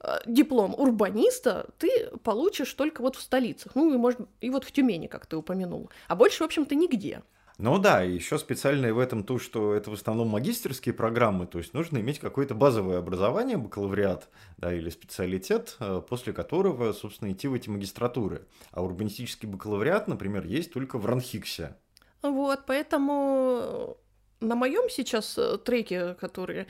э, 0.02 0.18
диплом 0.26 0.74
урбаниста 0.76 1.70
ты 1.78 2.10
получишь 2.24 2.74
только 2.74 3.02
вот 3.02 3.16
в 3.16 3.22
столицах, 3.22 3.76
ну 3.76 3.94
и, 3.94 3.98
может, 3.98 4.20
и 4.42 4.50
вот 4.50 4.64
в 4.64 4.72
Тюмени, 4.72 5.08
как 5.08 5.28
ты 5.28 5.38
упомянул, 5.38 5.92
а 6.08 6.16
больше, 6.16 6.40
в 6.40 6.46
общем-то, 6.46 6.74
нигде. 6.74 7.22
Ну 7.60 7.78
да, 7.78 8.04
еще 8.04 8.40
специальное 8.40 8.94
в 8.94 9.00
этом 9.00 9.26
то, 9.26 9.38
что 9.38 9.74
это 9.74 9.90
в 9.92 9.94
основном 9.94 10.30
магистерские 10.30 10.94
программы, 10.94 11.46
то 11.46 11.58
есть 11.58 11.74
нужно 11.74 11.98
иметь 11.98 12.20
какое-то 12.20 12.56
базовое 12.56 13.00
образование, 13.00 13.58
бакалавриат 13.58 14.30
да, 14.58 14.74
или 14.74 14.90
специалитет, 14.90 15.76
э, 15.82 16.02
после 16.08 16.32
которого, 16.32 16.94
собственно, 16.94 17.34
идти 17.34 17.50
в 17.50 17.54
эти 17.54 17.68
магистратуры. 17.68 18.48
А 18.72 18.82
урбанистический 18.82 19.46
бакалавриат, 19.50 20.08
например, 20.08 20.46
есть 20.46 20.72
только 20.72 20.98
в 20.98 21.06
Ранхиксе. 21.06 21.76
Вот, 22.22 22.62
поэтому 22.66 23.98
на 24.40 24.56
моем 24.56 24.90
сейчас 24.90 25.38
э, 25.38 25.58
треке, 25.58 26.14
который 26.14 26.68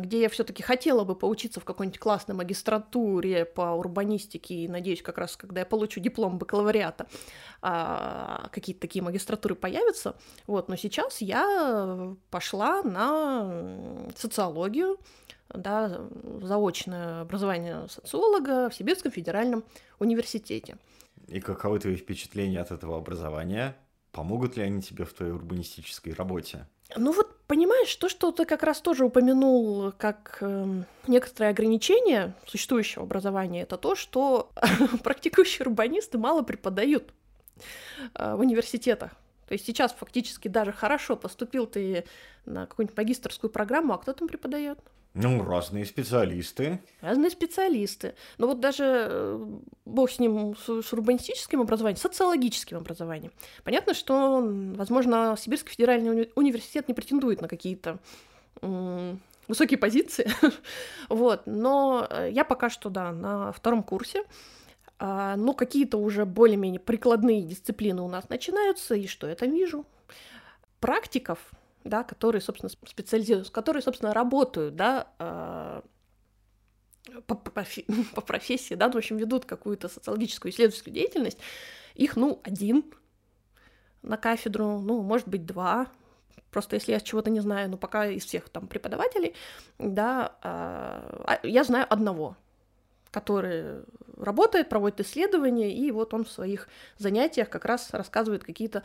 где 0.00 0.22
я 0.22 0.28
все-таки 0.28 0.62
хотела 0.62 1.04
бы 1.04 1.14
поучиться 1.14 1.60
в 1.60 1.64
какой-нибудь 1.64 1.98
классной 1.98 2.34
магистратуре 2.34 3.44
по 3.44 3.72
урбанистике, 3.72 4.54
и 4.54 4.68
надеюсь, 4.68 5.02
как 5.02 5.18
раз 5.18 5.36
когда 5.36 5.60
я 5.60 5.66
получу 5.66 6.00
диплом 6.00 6.38
бакалавриата, 6.38 7.06
а, 7.62 8.48
какие-то 8.52 8.80
такие 8.80 9.02
магистратуры 9.02 9.54
появятся. 9.54 10.16
Вот, 10.46 10.68
но 10.68 10.76
сейчас 10.76 11.20
я 11.20 12.14
пошла 12.30 12.82
на 12.82 14.08
социологию, 14.16 14.98
да, 15.48 16.00
заочное 16.42 17.22
образование 17.22 17.86
социолога 17.88 18.70
в 18.70 18.74
Сибирском 18.74 19.12
федеральном 19.12 19.64
университете. 19.98 20.78
И 21.28 21.40
каковы 21.40 21.78
твои 21.78 21.96
впечатления 21.96 22.60
от 22.60 22.70
этого 22.70 22.96
образования? 22.96 23.76
Помогут 24.12 24.56
ли 24.56 24.62
они 24.62 24.80
тебе 24.80 25.04
в 25.04 25.12
твоей 25.12 25.32
урбанистической 25.32 26.12
работе? 26.12 26.68
Ну 26.96 27.12
вот, 27.12 27.36
понимаешь, 27.46 27.94
то, 27.96 28.08
что 28.08 28.30
ты 28.30 28.44
как 28.44 28.62
раз 28.62 28.80
тоже 28.80 29.04
упомянул 29.04 29.92
как 29.98 30.38
э, 30.40 30.82
некоторое 31.06 31.50
ограничение 31.50 32.34
существующего 32.46 33.04
образования, 33.04 33.62
это 33.62 33.76
то, 33.76 33.94
что 33.94 34.50
практикующие 35.02 35.66
урбанисты 35.66 36.18
мало 36.18 36.42
преподают 36.42 37.12
э, 38.14 38.34
в 38.34 38.40
университетах. 38.40 39.12
То 39.48 39.54
есть 39.54 39.66
сейчас 39.66 39.92
фактически 39.92 40.48
даже 40.48 40.72
хорошо 40.72 41.16
поступил 41.16 41.66
ты 41.66 42.04
на 42.46 42.66
какую-нибудь 42.66 42.96
магистрскую 42.96 43.50
программу, 43.50 43.94
а 43.94 43.98
кто 43.98 44.12
там 44.12 44.28
преподает? 44.28 44.78
Ну, 45.14 45.44
разные 45.44 45.86
специалисты. 45.86 46.80
Разные 47.00 47.30
специалисты. 47.30 48.14
Но 48.36 48.48
вот 48.48 48.58
даже 48.58 48.84
э, 48.84 49.46
бог 49.84 50.10
с 50.10 50.18
ним, 50.18 50.56
с, 50.56 50.82
с 50.82 50.92
урбанистическим 50.92 51.60
образованием, 51.60 52.00
социологическим 52.00 52.78
образованием. 52.78 53.32
Понятно, 53.62 53.94
что, 53.94 54.42
возможно, 54.74 55.36
Сибирский 55.38 55.70
федеральный 55.70 56.10
уни- 56.10 56.32
университет 56.34 56.88
не 56.88 56.94
претендует 56.94 57.40
на 57.40 57.48
какие-то 57.48 57.98
высокие 59.48 59.78
позиции. 59.78 60.28
вот. 61.08 61.42
Но 61.46 62.08
э, 62.10 62.30
я 62.32 62.44
пока 62.44 62.68
что, 62.68 62.90
да, 62.90 63.12
на 63.12 63.52
втором 63.52 63.84
курсе. 63.84 64.24
А, 64.98 65.36
но 65.36 65.54
какие-то 65.54 65.98
уже 65.98 66.24
более-менее 66.24 66.80
прикладные 66.80 67.42
дисциплины 67.42 68.02
у 68.02 68.08
нас 68.08 68.28
начинаются, 68.28 68.94
и 68.94 69.06
что 69.06 69.28
я 69.28 69.34
там 69.34 69.52
вижу? 69.52 69.86
Практиков 70.80 71.38
да, 71.84 72.02
которые, 72.02 72.40
собственно, 72.40 72.70
специализируются, 72.70 73.52
которые, 73.52 73.82
собственно, 73.82 74.14
работают, 74.14 74.74
да, 74.74 75.08
э, 75.18 75.82
по, 77.26 77.34
по, 77.34 77.64
по 78.14 78.20
профессии, 78.20 78.74
да, 78.74 78.86
ну, 78.86 78.94
в 78.94 78.96
общем, 78.96 79.18
ведут 79.18 79.44
какую-то 79.44 79.88
социологическую 79.88 80.50
исследовательскую 80.50 80.94
деятельность, 80.94 81.38
их, 81.94 82.16
ну, 82.16 82.40
один 82.42 82.84
на 84.02 84.16
кафедру, 84.16 84.80
ну, 84.80 85.02
может 85.02 85.28
быть, 85.28 85.46
два, 85.46 85.88
просто 86.50 86.76
если 86.76 86.92
я 86.92 87.00
чего-то 87.00 87.30
не 87.30 87.40
знаю, 87.40 87.70
ну, 87.70 87.76
пока 87.76 88.06
из 88.06 88.24
всех 88.24 88.48
там 88.48 88.66
преподавателей, 88.66 89.34
да, 89.78 90.36
э, 90.42 91.48
я 91.48 91.64
знаю 91.64 91.86
одного, 91.88 92.36
который 93.10 93.82
работает, 94.16 94.68
проводит 94.68 95.00
исследования, 95.00 95.76
и 95.76 95.90
вот 95.90 96.14
он 96.14 96.24
в 96.24 96.30
своих 96.30 96.68
занятиях 96.98 97.50
как 97.50 97.64
раз 97.64 97.90
рассказывает 97.92 98.42
какие-то, 98.42 98.82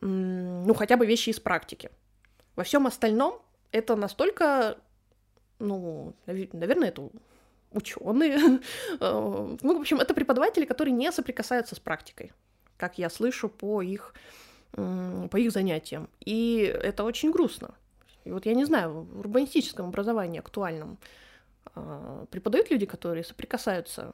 ну, 0.00 0.74
хотя 0.74 0.96
бы 0.96 1.06
вещи 1.06 1.30
из 1.30 1.40
практики. 1.40 1.90
Во 2.60 2.64
всем 2.64 2.86
остальном 2.86 3.40
это 3.72 3.96
настолько, 3.96 4.76
ну, 5.60 6.12
наверное, 6.26 6.88
это 6.88 7.08
ученые. 7.72 8.60
Э, 9.00 9.56
ну, 9.62 9.78
в 9.78 9.80
общем, 9.80 9.98
это 9.98 10.12
преподаватели, 10.12 10.66
которые 10.66 10.92
не 10.92 11.10
соприкасаются 11.10 11.74
с 11.74 11.80
практикой, 11.80 12.32
как 12.76 12.98
я 12.98 13.08
слышу 13.08 13.48
по 13.48 13.80
их, 13.80 14.14
по 14.72 15.36
их 15.38 15.52
занятиям. 15.52 16.10
И 16.20 16.58
это 16.82 17.04
очень 17.04 17.30
грустно. 17.30 17.74
И 18.26 18.30
вот 18.30 18.44
я 18.44 18.54
не 18.54 18.66
знаю, 18.66 19.06
в 19.10 19.20
урбанистическом 19.20 19.86
образовании 19.88 20.40
актуальном 20.40 20.98
а, 21.74 22.26
преподают 22.30 22.70
люди, 22.70 22.84
которые 22.84 23.24
соприкасаются 23.24 24.12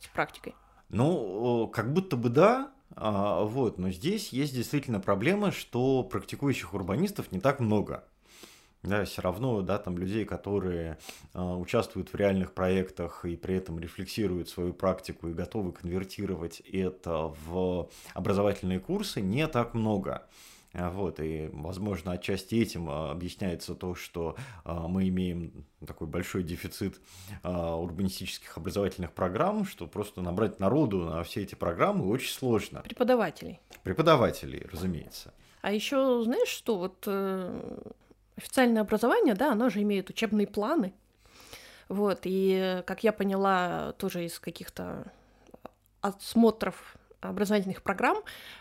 с 0.00 0.08
практикой. 0.08 0.56
Ну, 0.88 1.68
как 1.68 1.92
будто 1.92 2.16
бы 2.16 2.28
да, 2.28 2.72
а, 2.96 3.44
вот, 3.44 3.78
но 3.78 3.90
здесь 3.90 4.32
есть 4.32 4.54
действительно 4.54 5.00
проблема, 5.00 5.52
что 5.52 6.02
практикующих 6.02 6.74
урбанистов 6.74 7.32
не 7.32 7.40
так 7.40 7.60
много. 7.60 8.04
Да, 8.84 9.04
все 9.04 9.22
равно, 9.22 9.60
да, 9.62 9.78
там 9.78 9.98
людей, 9.98 10.24
которые 10.24 10.98
э, 11.34 11.40
участвуют 11.40 12.12
в 12.12 12.14
реальных 12.14 12.52
проектах 12.52 13.24
и 13.24 13.34
при 13.34 13.56
этом 13.56 13.80
рефлексируют 13.80 14.48
свою 14.48 14.72
практику 14.72 15.28
и 15.28 15.34
готовы 15.34 15.72
конвертировать 15.72 16.60
это 16.60 17.34
в 17.44 17.90
образовательные 18.14 18.78
курсы, 18.78 19.20
не 19.20 19.48
так 19.48 19.74
много. 19.74 20.28
А, 20.74 20.90
вот, 20.90 21.18
и, 21.20 21.48
возможно, 21.52 22.12
отчасти 22.12 22.56
этим 22.56 22.90
а, 22.90 23.10
объясняется 23.10 23.74
то, 23.74 23.94
что 23.94 24.36
а, 24.64 24.86
мы 24.86 25.08
имеем 25.08 25.66
такой 25.86 26.06
большой 26.06 26.42
дефицит 26.42 27.00
урбанистических 27.42 28.56
образовательных 28.58 29.12
программ, 29.12 29.64
что 29.64 29.86
просто 29.86 30.20
набрать 30.20 30.58
народу 30.58 31.04
на 31.04 31.22
все 31.22 31.42
эти 31.42 31.54
программы 31.54 32.08
очень 32.08 32.32
сложно. 32.32 32.80
Преподавателей. 32.80 33.60
Преподавателей, 33.84 34.66
разумеется. 34.70 35.32
А 35.62 35.72
еще 35.72 36.22
знаешь, 36.24 36.48
что 36.48 36.78
вот 36.78 37.04
э, 37.06 37.78
официальное 38.36 38.82
образование, 38.82 39.34
да, 39.34 39.52
оно 39.52 39.70
же 39.70 39.82
имеет 39.82 40.10
учебные 40.10 40.46
планы. 40.46 40.92
Вот, 41.88 42.20
и, 42.24 42.82
как 42.86 43.02
я 43.04 43.12
поняла, 43.12 43.92
тоже 43.92 44.24
из 44.26 44.38
каких-то 44.38 45.10
осмотров 46.00 46.97
образовательных 47.20 47.82
программ, 47.82 48.18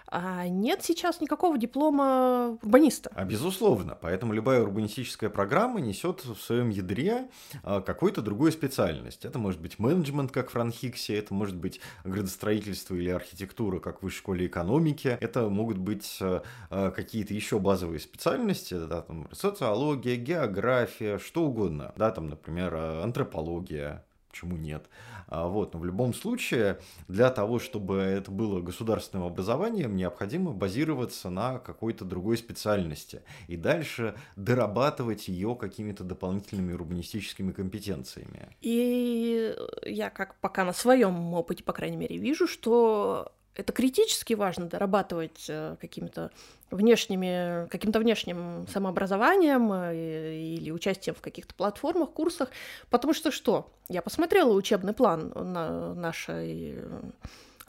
а 0.07 0.47
нет 0.47 0.83
сейчас 0.83 1.21
никакого 1.21 1.57
диплома 1.57 2.57
урбаниста. 2.63 3.11
А 3.13 3.23
безусловно, 3.25 3.97
поэтому 3.99 4.33
любая 4.33 4.61
урбанистическая 4.61 5.29
программа 5.29 5.79
несет 5.79 6.25
в 6.25 6.37
своем 6.37 6.69
ядре 6.69 7.29
а, 7.63 7.81
какую-то 7.81 8.21
другую 8.21 8.51
специальность. 8.51 9.25
Это 9.25 9.37
может 9.37 9.61
быть 9.61 9.79
менеджмент, 9.79 10.31
как 10.31 10.49
в 10.49 10.53
Франхиксе, 10.53 11.17
это 11.17 11.33
может 11.33 11.55
быть 11.55 11.81
градостроительство 12.03 12.95
или 12.95 13.09
архитектура, 13.09 13.79
как 13.79 13.99
в 13.99 14.03
высшей 14.03 14.17
школе 14.17 14.47
экономики, 14.47 15.17
это 15.21 15.47
могут 15.49 15.77
быть 15.77 16.17
а, 16.21 16.91
какие-то 16.91 17.33
еще 17.33 17.59
базовые 17.59 17.99
специальности, 17.99 18.73
да, 18.73 19.01
там, 19.01 19.27
социология, 19.31 20.15
география, 20.15 21.19
что 21.19 21.43
угодно, 21.43 21.93
да, 21.95 22.11
там, 22.11 22.29
например, 22.29 22.75
антропология, 22.75 24.03
почему 24.29 24.57
нет. 24.57 24.87
А, 25.27 25.47
вот, 25.47 25.73
но 25.73 25.79
в 25.79 25.85
любом 25.85 26.13
случае, 26.13 26.79
для 27.07 27.29
того, 27.29 27.59
чтобы 27.59 27.97
это 27.97 28.31
было 28.31 28.61
государственным 28.61 29.25
образованием, 29.25 29.95
необходимо 29.95 30.53
базироваться 30.53 31.29
на 31.29 31.59
какой-то 31.59 32.05
другой 32.05 32.37
специальности 32.37 33.21
и 33.47 33.57
дальше 33.57 34.15
дорабатывать 34.35 35.27
ее 35.27 35.55
какими-то 35.55 36.03
дополнительными 36.03 36.73
урбанистическими 36.73 37.51
компетенциями. 37.51 38.55
И 38.61 39.55
я 39.85 40.09
как 40.09 40.39
пока 40.39 40.63
на 40.63 40.73
своем 40.73 41.33
опыте, 41.33 41.63
по 41.63 41.73
крайней 41.73 41.97
мере, 41.97 42.17
вижу, 42.17 42.47
что 42.47 43.33
это 43.57 43.73
критически 43.73 44.33
важно 44.33 44.67
дорабатывать 44.67 45.45
э, 45.49 45.75
какими-то 45.81 46.31
внешними, 46.69 47.67
каким-то 47.69 47.99
внешним 47.99 48.67
самообразованием 48.71 49.71
э, 49.73 50.35
или 50.35 50.71
участием 50.71 51.15
в 51.15 51.21
каких-то 51.21 51.55
платформах, 51.55 52.11
курсах, 52.11 52.49
потому 52.89 53.13
что 53.13 53.31
что? 53.31 53.71
Я 53.89 54.01
посмотрела 54.01 54.53
учебный 54.53 54.93
план 54.93 55.31
на 55.35 55.93
нашей 55.95 56.79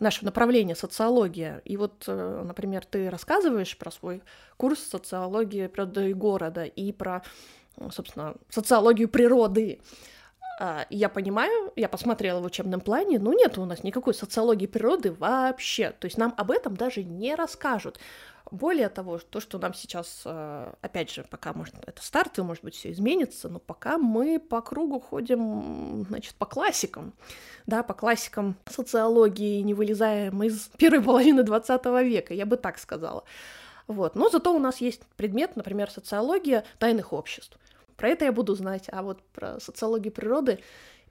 наше 0.01 0.25
направление 0.25 0.77
социология. 0.77 1.61
И 1.65 1.77
вот, 1.77 2.05
э, 2.07 2.43
например, 2.45 2.85
ты 2.85 3.11
рассказываешь 3.11 3.77
про 3.77 3.91
свой 3.91 4.23
курс 4.57 4.81
социологии 4.81 5.67
природы 5.67 6.11
и 6.11 6.15
города 6.15 6.65
и 6.65 6.93
про, 6.93 7.23
собственно, 7.91 8.35
социологию 8.49 9.09
природы. 9.09 9.81
А, 10.61 10.87
я 10.91 11.09
понимаю, 11.09 11.73
я 11.77 11.89
посмотрела 11.89 12.41
в 12.41 12.45
учебном 12.45 12.81
плане, 12.81 13.21
ну 13.21 13.33
нет 13.33 13.57
у 13.59 13.65
нас 13.65 13.85
никакой 13.85 14.13
социологии 14.13 14.67
природы 14.67 15.13
вообще. 15.13 15.93
То 15.93 16.07
есть 16.07 16.19
нам 16.19 16.35
об 16.37 16.51
этом 16.51 16.77
даже 16.77 17.05
не 17.05 17.37
расскажут. 17.37 18.01
Более 18.51 18.89
того, 18.89 19.19
то, 19.19 19.41
что 19.41 19.59
нам 19.59 19.73
сейчас, 19.73 20.23
а, 20.25 20.75
опять 20.81 21.13
же, 21.13 21.25
пока, 21.31 21.53
может, 21.53 21.77
это 21.87 22.03
старт, 22.03 22.39
и, 22.39 22.43
может 22.43 22.65
быть, 22.65 22.75
все 22.75 22.91
изменится, 22.91 23.49
но 23.49 23.61
пока 23.61 23.99
мы 23.99 24.41
по 24.41 24.61
кругу 24.61 24.99
ходим, 24.99 26.05
значит, 26.09 26.35
по 26.35 26.47
классикам, 26.47 27.13
да, 27.67 27.85
по 27.85 27.95
классикам 27.95 28.57
социологии, 28.67 29.61
не 29.61 29.75
вылезаем 29.75 30.43
из 30.43 30.71
первой 30.77 31.03
половины 31.03 31.45
20 31.45 31.85
века, 32.03 32.35
я 32.35 32.47
бы 32.47 32.57
так 32.57 32.79
сказала. 32.79 33.23
Вот. 33.87 34.17
Но 34.17 34.29
зато 34.29 34.53
у 34.53 34.59
нас 34.59 34.79
есть 34.79 35.03
предмет, 35.17 35.55
например, 35.55 35.89
социология 35.91 36.65
тайных 36.79 37.13
обществ. 37.13 37.57
Про 37.99 38.11
это 38.11 38.25
я 38.25 38.33
буду 38.33 38.55
знать, 38.55 38.85
а 38.93 39.03
вот 39.03 39.21
про 39.35 39.59
социологию 39.59 40.13
природы 40.13 40.61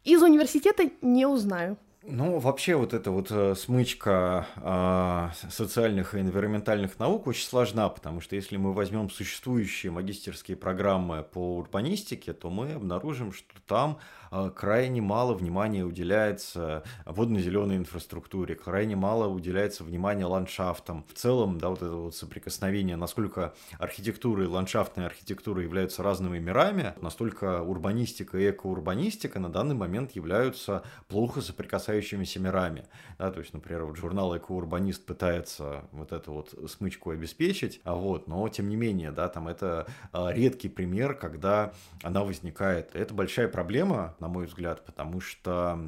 из 0.06 0.24
университета 0.24 0.90
не 1.02 1.26
узнаю. 1.28 1.78
Ну, 2.10 2.40
вообще 2.40 2.76
вот 2.76 2.94
эта 2.94 3.12
вот 3.12 3.28
э, 3.30 3.54
смычка 3.56 4.48
э, 4.56 5.50
социальных 5.50 6.16
и 6.16 6.20
энвиронментальных 6.20 6.98
наук 7.00 7.28
очень 7.28 7.46
сложна, 7.46 7.90
потому 7.90 8.22
что 8.22 8.38
если 8.38 8.56
мы 8.56 8.72
возьмем 8.72 9.10
существующие 9.10 9.92
магистерские 9.92 10.56
программы 10.56 11.24
по 11.24 11.58
урбанистике, 11.58 12.32
то 12.32 12.50
мы 12.50 12.72
обнаружим, 12.72 13.34
что 13.34 13.54
там 13.68 14.00
крайне 14.56 15.02
мало 15.02 15.34
внимания 15.34 15.84
уделяется 15.84 16.84
водно-зеленой 17.06 17.78
инфраструктуре, 17.78 18.56
крайне 18.56 18.96
мало 18.96 19.28
уделяется 19.28 19.84
внимания 19.84 20.26
ландшафтам. 20.26 21.06
В 21.10 21.14
целом, 21.14 21.60
да, 21.60 21.70
вот 21.70 21.82
это 21.82 21.96
вот 21.96 22.16
соприкосновение, 22.16 22.96
насколько 22.96 23.54
архитектура 23.80 24.44
и 24.44 24.48
ландшафтная 24.48 25.06
архитектура 25.06 25.62
являются 25.62 26.04
разными 26.04 26.40
мирами, 26.40 26.94
настолько 27.02 27.62
урбанистика 27.62 28.38
и 28.38 28.52
экоурбанистика 28.52 29.40
на 29.40 29.50
данный 29.50 29.76
момент 29.76 30.12
являются 30.12 30.84
плохо 31.08 31.42
соприкасающимися 31.42 32.40
мирами. 32.40 32.86
Да, 33.18 33.32
то 33.32 33.40
есть, 33.40 33.54
например, 33.54 33.86
вот 33.86 33.98
журнал 33.98 34.36
«Экоурбанист» 34.38 35.06
пытается 35.06 35.84
вот 35.92 36.12
эту 36.12 36.34
вот 36.34 36.54
смычку 36.70 37.12
обеспечить, 37.12 37.82
а 37.84 37.96
вот, 37.96 38.28
но 38.28 38.48
тем 38.50 38.70
не 38.70 38.76
менее, 38.76 39.12
да, 39.12 39.28
там 39.30 39.48
это 39.48 39.88
а, 40.12 40.32
редкий 40.32 40.70
пример, 40.70 41.14
когда 41.14 41.74
она 42.04 42.24
возникает. 42.24 42.96
Это 42.96 43.14
большая 43.14 43.48
проблема, 43.48 44.16
на 44.20 44.28
мой 44.28 44.46
взгляд, 44.46 44.86
потому 44.86 45.20
что 45.22 45.80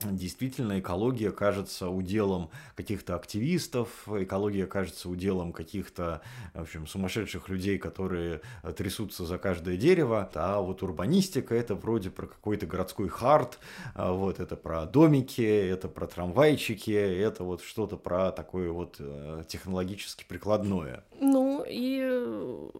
действительно 0.00 0.78
экология 0.78 1.30
кажется 1.30 1.88
уделом 1.88 2.50
каких-то 2.74 3.14
активистов, 3.14 4.06
экология 4.08 4.66
кажется 4.66 5.08
уделом 5.08 5.52
каких-то, 5.52 6.20
в 6.52 6.62
общем, 6.62 6.86
сумасшедших 6.86 7.48
людей, 7.48 7.78
которые 7.78 8.42
трясутся 8.76 9.24
за 9.24 9.38
каждое 9.38 9.76
дерево, 9.76 10.30
а 10.34 10.60
вот 10.60 10.82
урбанистика 10.82 11.54
это 11.54 11.74
вроде 11.74 12.10
про 12.10 12.26
какой-то 12.26 12.66
городской 12.66 13.08
хард, 13.08 13.58
а 13.94 14.12
вот 14.12 14.38
это 14.38 14.56
про 14.56 14.84
домики, 14.84 15.40
это 15.40 15.88
про 15.88 16.06
трамвайчики, 16.06 16.90
это 16.90 17.44
вот 17.44 17.62
что-то 17.62 17.96
про 17.96 18.32
такое 18.32 18.70
вот 18.70 18.96
э, 18.98 19.44
технологически 19.48 20.24
прикладное. 20.28 21.04
Ну 21.20 21.64
и 21.66 22.70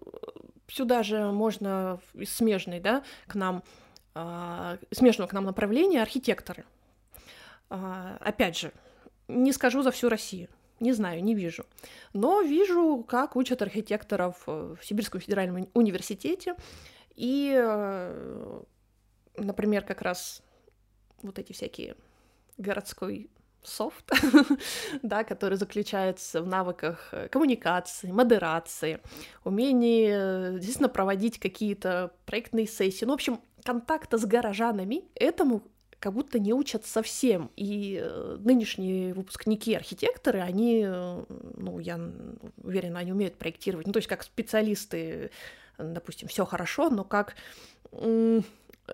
сюда 0.69 1.03
же 1.03 1.33
можно 1.33 1.99
смежный, 2.27 2.81
да, 2.81 3.03
к 3.27 3.35
нам 3.37 3.63
смежного 4.93 5.29
к 5.29 5.33
нам 5.33 5.45
направления 5.45 6.03
архитекторы. 6.03 6.65
А, 7.69 8.17
опять 8.21 8.57
же, 8.59 8.73
не 9.29 9.53
скажу 9.53 9.83
за 9.83 9.91
всю 9.91 10.09
Россию, 10.09 10.49
не 10.81 10.93
знаю, 10.93 11.23
не 11.23 11.35
вижу. 11.35 11.67
Но 12.13 12.43
вижу, 12.43 13.05
как 13.09 13.37
учат 13.37 13.63
архитекторов 13.63 14.47
в 14.47 14.79
Сибирском 14.83 15.21
федеральном 15.21 15.69
университете. 15.75 16.55
И, 17.15 17.55
э, 17.57 18.63
например, 19.37 19.85
как 19.85 20.03
раз 20.03 20.43
вот 21.23 21.39
эти 21.39 21.53
всякие 21.53 21.97
городской 22.59 23.31
софт, 23.63 24.11
да, 25.03 25.25
который 25.25 25.57
заключается 25.57 26.43
в 26.43 26.47
навыках 26.47 27.13
коммуникации, 27.31 28.13
модерации, 28.13 29.01
умении 29.45 30.11
э, 30.13 30.53
действительно 30.55 30.89
проводить 30.89 31.39
какие-то 31.39 32.13
проектные 32.27 32.67
сессии. 32.67 33.05
Ну, 33.05 33.13
в 33.13 33.15
общем, 33.15 33.41
контакта 33.67 34.17
с 34.17 34.25
горожанами 34.25 35.05
этому 35.15 35.63
как 35.99 36.13
будто 36.13 36.39
не 36.39 36.53
учат 36.53 36.87
совсем. 36.87 37.51
И 37.57 38.01
э, 38.01 38.37
нынешние 38.39 39.15
выпускники 39.15 39.75
архитекторы, 39.75 40.41
они, 40.41 40.85
э, 40.87 41.25
ну, 41.57 41.79
я 41.81 41.99
уверена, 42.63 43.01
они 43.01 43.13
умеют 43.13 43.37
проектировать. 43.37 43.87
Ну, 43.87 43.93
то 43.93 43.99
есть 43.99 44.09
как 44.09 44.23
специалисты, 44.23 45.31
допустим, 45.79 46.29
все 46.29 46.45
хорошо, 46.45 46.91
но 46.91 47.03
как 47.03 47.35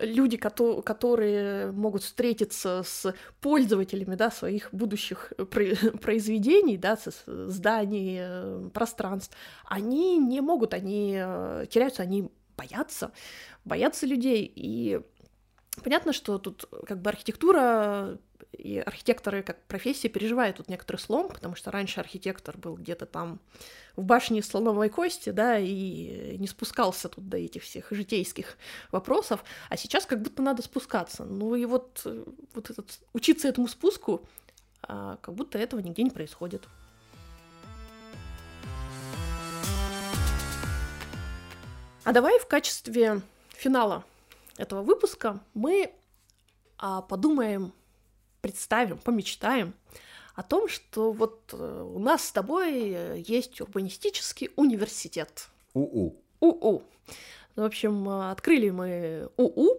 люди, 0.01 0.37
которые 0.37 1.73
могут 1.73 2.03
встретиться 2.03 2.83
с 2.85 3.15
пользователями 3.41 4.15
да, 4.15 4.31
своих 4.31 4.69
будущих 4.73 5.33
произведений, 6.01 6.79
да, 6.79 6.97
зданий, 7.27 8.19
э, 8.21 8.71
пространств, 8.73 9.37
они 9.67 10.19
не 10.19 10.41
могут, 10.41 10.73
они 10.73 11.13
теряются, 11.69 12.05
они 12.05 12.31
боятся, 12.57 13.13
боятся 13.65 14.07
людей. 14.07 14.51
И 14.55 15.01
понятно, 15.83 16.13
что 16.13 16.39
тут 16.39 16.69
как 16.87 17.01
бы 17.01 17.11
архитектура 17.11 18.19
и 18.53 18.79
архитекторы 18.79 19.43
как 19.43 19.63
профессия 19.65 20.09
переживают 20.09 20.59
тут 20.59 20.69
некоторый 20.69 20.99
слом, 20.99 21.29
потому 21.29 21.55
что 21.55 21.71
раньше 21.71 22.01
архитектор 22.01 22.57
был 22.59 22.77
где-то 22.77 23.07
там 23.07 23.41
в 23.97 24.03
башне 24.03 24.43
слоновой 24.43 24.89
кости, 24.89 25.31
да, 25.31 25.59
и 25.59 26.37
не 26.39 26.47
спускался 26.47 27.09
тут 27.09 27.29
до 27.29 27.37
этих 27.39 27.63
всех 27.63 27.87
житейских 27.91 28.59
вопросов, 28.91 29.45
а 29.69 29.77
сейчас 29.77 30.07
как 30.07 30.23
будто 30.23 30.43
надо 30.43 30.63
спускаться. 30.63 31.25
Ну 31.25 31.55
и 31.55 31.65
вот, 31.65 32.07
вот 32.55 32.71
этот, 32.71 33.01
учиться 33.13 33.49
этому 33.49 33.69
спуску 33.69 34.27
а, 34.83 35.17
как 35.23 35.35
будто 35.35 35.59
этого 35.59 35.81
нигде 35.81 36.03
не 36.03 36.11
происходит. 36.11 36.69
А 42.05 42.13
давай 42.13 42.41
в 42.41 42.47
качестве 42.47 43.23
финала 43.51 44.05
этого 44.57 44.83
выпуска 44.83 45.39
мы 45.55 45.93
а, 46.77 47.01
подумаем, 47.01 47.73
представим, 48.41 48.99
помечтаем 48.99 49.73
о 50.35 50.43
том, 50.43 50.67
что 50.69 51.13
вот 51.13 51.51
э, 51.53 51.83
у 51.95 52.01
нас 52.01 52.25
с 52.25 52.33
тобой 52.33 52.91
э, 52.91 53.23
есть 53.25 53.61
урбанистический 53.61 54.51
университет. 54.57 55.49
УУ. 55.75 56.17
УУ. 56.41 56.83
В 57.55 57.63
общем, 57.63 58.09
открыли 58.09 58.71
мы 58.71 59.29
УУ, 59.37 59.79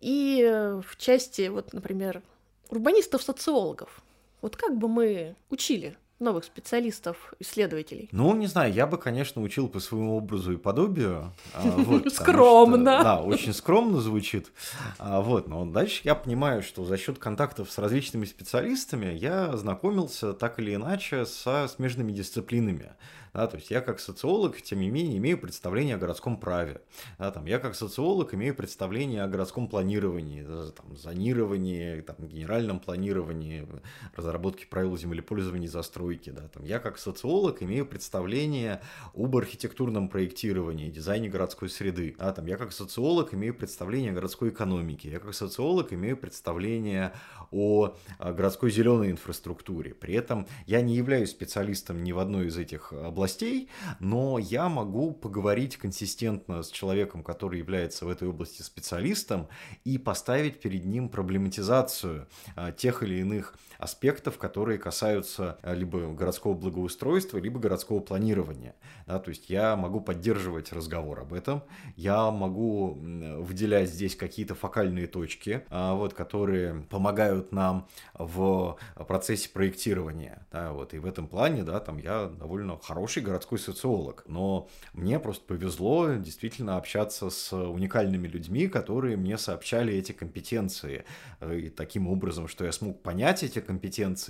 и 0.00 0.78
в 0.86 0.96
части, 0.96 1.48
вот, 1.48 1.72
например, 1.72 2.22
урбанистов-социологов, 2.68 4.02
вот 4.42 4.56
как 4.56 4.76
бы 4.76 4.88
мы 4.88 5.34
учили 5.50 5.96
новых 6.22 6.44
специалистов, 6.44 7.34
исследователей? 7.38 8.08
Ну, 8.12 8.34
не 8.34 8.46
знаю, 8.46 8.72
я 8.72 8.86
бы, 8.86 8.98
конечно, 8.98 9.42
учил 9.42 9.68
по 9.68 9.80
своему 9.80 10.16
образу 10.16 10.52
и 10.52 10.56
подобию. 10.56 11.32
А, 11.54 11.62
вот, 11.76 12.12
скромно. 12.12 12.94
Что, 12.94 13.04
да, 13.04 13.20
очень 13.20 13.52
скромно 13.52 14.00
звучит. 14.00 14.50
А, 14.98 15.20
вот, 15.20 15.48
но 15.48 15.66
дальше 15.66 16.00
я 16.04 16.14
понимаю, 16.14 16.62
что 16.62 16.84
за 16.84 16.96
счет 16.96 17.18
контактов 17.18 17.70
с 17.70 17.78
различными 17.78 18.24
специалистами 18.24 19.06
я 19.14 19.56
знакомился 19.56 20.32
так 20.32 20.58
или 20.58 20.74
иначе 20.74 21.26
со 21.26 21.68
смежными 21.68 22.12
дисциплинами. 22.12 22.92
Да, 23.34 23.46
то 23.46 23.56
есть 23.56 23.70
я 23.70 23.80
как 23.80 23.98
социолог, 23.98 24.60
тем 24.60 24.80
не 24.80 24.90
менее, 24.90 25.16
имею 25.16 25.38
представление 25.38 25.94
о 25.94 25.98
городском 25.98 26.36
праве. 26.36 26.82
Да, 27.18 27.30
там, 27.30 27.46
я 27.46 27.58
как 27.58 27.74
социолог 27.74 28.34
имею 28.34 28.54
представление 28.54 29.22
о 29.22 29.28
городском 29.28 29.68
планировании, 29.68 30.42
там, 30.72 30.96
зонировании, 30.96 32.02
там, 32.02 32.16
генеральном 32.20 32.78
планировании, 32.78 33.66
разработке 34.14 34.66
правил 34.66 34.98
землепользования 34.98 35.66
и 35.66 35.70
застройки. 35.70 36.11
Да, 36.30 36.48
там, 36.48 36.64
я 36.64 36.78
как 36.78 36.98
социолог 36.98 37.62
имею 37.62 37.86
представление 37.86 38.80
об 39.14 39.36
архитектурном 39.36 40.08
проектировании, 40.08 40.90
дизайне 40.90 41.28
городской 41.28 41.68
среды. 41.68 42.14
Да, 42.18 42.32
там, 42.32 42.46
я 42.46 42.56
как 42.56 42.72
социолог 42.72 43.34
имею 43.34 43.54
представление 43.54 44.12
о 44.12 44.14
городской 44.14 44.50
экономике. 44.50 45.10
Я 45.10 45.18
как 45.18 45.34
социолог 45.34 45.92
имею 45.92 46.16
представление 46.16 47.12
о 47.50 47.94
городской 48.18 48.70
зеленой 48.70 49.10
инфраструктуре. 49.10 49.94
При 49.94 50.14
этом 50.14 50.46
я 50.66 50.80
не 50.80 50.96
являюсь 50.96 51.30
специалистом 51.30 52.02
ни 52.04 52.12
в 52.12 52.18
одной 52.18 52.46
из 52.46 52.56
этих 52.56 52.92
областей, 52.92 53.32
областей, 53.32 53.68
но 54.00 54.38
я 54.38 54.68
могу 54.68 55.12
поговорить 55.12 55.76
консистентно 55.76 56.62
с 56.62 56.70
человеком, 56.70 57.22
который 57.22 57.58
является 57.58 58.04
в 58.04 58.08
этой 58.08 58.28
области 58.28 58.62
специалистом, 58.62 59.48
и 59.84 59.98
поставить 59.98 60.60
перед 60.60 60.84
ним 60.84 61.08
проблематизацию 61.08 62.28
а, 62.56 62.72
тех 62.72 63.02
или 63.02 63.20
иных 63.20 63.56
аспектов, 63.82 64.38
которые 64.38 64.78
касаются 64.78 65.58
а, 65.62 65.74
либо 65.74 66.12
городского 66.12 66.54
благоустройства, 66.54 67.38
либо 67.38 67.58
городского 67.58 67.98
планирования. 67.98 68.76
Да, 69.06 69.18
то 69.18 69.30
есть 69.30 69.50
я 69.50 69.74
могу 69.74 70.00
поддерживать 70.00 70.72
разговор 70.72 71.20
об 71.20 71.32
этом, 71.32 71.64
я 71.96 72.30
могу 72.30 72.92
выделять 72.92 73.90
здесь 73.90 74.14
какие-то 74.14 74.54
фокальные 74.54 75.08
точки, 75.08 75.64
а, 75.68 75.94
вот, 75.94 76.14
которые 76.14 76.82
помогают 76.90 77.50
нам 77.50 77.88
в 78.14 78.78
процессе 79.08 79.48
проектирования. 79.48 80.46
Да, 80.52 80.72
вот, 80.72 80.94
и 80.94 80.98
в 80.98 81.06
этом 81.06 81.26
плане 81.26 81.64
да, 81.64 81.80
там 81.80 81.98
я 81.98 82.26
довольно 82.26 82.78
хороший 82.78 83.22
городской 83.22 83.58
социолог, 83.58 84.22
но 84.26 84.68
мне 84.92 85.18
просто 85.18 85.44
повезло 85.44 86.14
действительно 86.14 86.76
общаться 86.76 87.30
с 87.30 87.52
уникальными 87.52 88.28
людьми, 88.28 88.68
которые 88.68 89.16
мне 89.16 89.38
сообщали 89.38 89.92
эти 89.92 90.12
компетенции. 90.12 91.04
И 91.44 91.68
таким 91.68 92.06
образом, 92.06 92.46
что 92.46 92.64
я 92.64 92.70
смог 92.70 93.02
понять 93.02 93.42
эти 93.42 93.58
компетенции, 93.58 93.71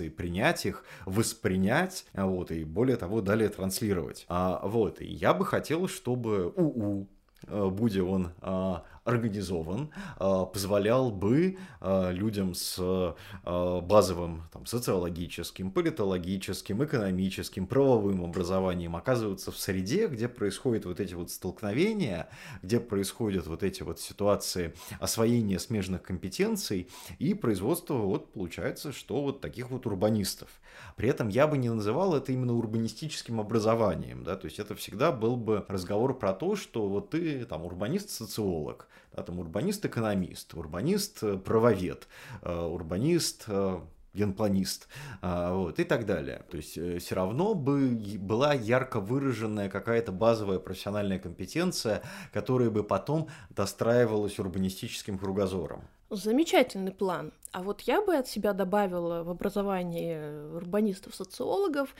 принять 0.09 0.65
их, 0.65 0.83
воспринять, 1.05 2.05
вот, 2.13 2.51
и 2.51 2.63
более 2.63 2.97
того, 2.97 3.21
далее 3.21 3.49
транслировать. 3.49 4.25
А, 4.29 4.61
вот, 4.65 5.01
и 5.01 5.05
я 5.05 5.33
бы 5.33 5.45
хотел, 5.45 5.87
чтобы 5.87 6.49
УУ, 6.55 7.07
будь 7.47 7.97
он 7.97 8.31
а, 8.41 8.83
организован, 9.03 9.89
а, 10.17 10.45
позволял 10.45 11.11
бы 11.11 11.57
а, 11.79 12.11
людям 12.11 12.53
с 12.53 13.15
базовым 13.43 14.43
там, 14.51 14.65
социологическим, 14.65 15.71
политологическим, 15.71 16.83
экономическим, 16.83 17.67
правовым 17.67 18.23
образованием 18.23 18.95
оказываться 18.95 19.51
в 19.51 19.57
среде, 19.57 20.07
где 20.07 20.27
происходят 20.27 20.85
вот 20.85 20.99
эти 20.99 21.13
вот 21.13 21.31
столкновения, 21.31 22.29
где 22.61 22.79
происходят 22.79 23.47
вот 23.47 23.63
эти 23.63 23.83
вот 23.83 23.99
ситуации 23.99 24.73
освоения 24.99 25.59
смежных 25.59 26.03
компетенций 26.03 26.87
и 27.19 27.33
производства, 27.33 27.95
вот 27.95 28.31
получается, 28.31 28.91
что 28.91 29.21
вот 29.21 29.41
таких 29.41 29.69
вот 29.69 29.85
урбанистов. 29.85 30.49
При 30.95 31.09
этом 31.09 31.27
я 31.27 31.47
бы 31.47 31.57
не 31.57 31.69
называл 31.69 32.15
это 32.15 32.31
именно 32.31 32.53
урбанистическим 32.53 33.39
образованием, 33.39 34.23
да, 34.23 34.35
то 34.35 34.45
есть 34.45 34.59
это 34.59 34.75
всегда 34.75 35.11
был 35.11 35.35
бы 35.35 35.65
разговор 35.67 36.17
про 36.17 36.33
то, 36.33 36.55
что 36.55 36.87
вот 36.87 37.11
ты 37.11 37.45
там 37.45 37.63
урбанист-социолог, 37.65 38.87
да, 39.15 39.23
там 39.23 39.39
урбанист-экономист, 39.39 40.53
урбанист-правовед, 40.53 42.07
э, 42.41 42.65
урбанист 42.65 43.45
э, 43.47 43.79
генпланист, 44.13 44.87
э, 45.21 45.51
вот, 45.51 45.79
и 45.79 45.83
так 45.83 46.05
далее. 46.05 46.43
То 46.49 46.57
есть 46.57 46.71
все 46.71 47.15
равно 47.15 47.53
бы 47.53 47.89
была 48.19 48.53
ярко 48.53 48.99
выраженная 48.99 49.69
какая-то 49.69 50.11
базовая 50.11 50.59
профессиональная 50.59 51.19
компетенция, 51.19 52.01
которая 52.31 52.69
бы 52.69 52.83
потом 52.83 53.27
достраивалась 53.49 54.39
урбанистическим 54.39 55.17
кругозором. 55.17 55.87
Замечательный 56.09 56.91
план. 56.91 57.33
А 57.51 57.63
вот 57.63 57.81
я 57.81 58.01
бы 58.01 58.15
от 58.15 58.27
себя 58.27 58.53
добавила 58.53 59.23
в 59.23 59.29
образование 59.29 60.47
урбанистов-социологов 60.53 61.95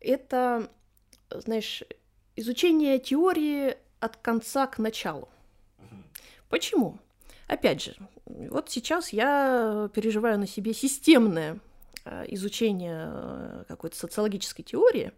это, 0.00 0.70
знаешь, 1.30 1.82
изучение 2.36 2.98
теории 2.98 3.76
от 4.00 4.16
конца 4.16 4.66
к 4.66 4.78
началу. 4.78 5.28
Почему? 6.48 6.98
Опять 7.46 7.82
же, 7.82 7.94
вот 8.24 8.70
сейчас 8.70 9.10
я 9.10 9.88
переживаю 9.94 10.38
на 10.38 10.46
себе 10.46 10.74
системное 10.74 11.60
э, 12.04 12.24
изучение 12.28 13.08
э, 13.08 13.64
какой-то 13.68 13.96
социологической 13.96 14.64
теории. 14.64 15.12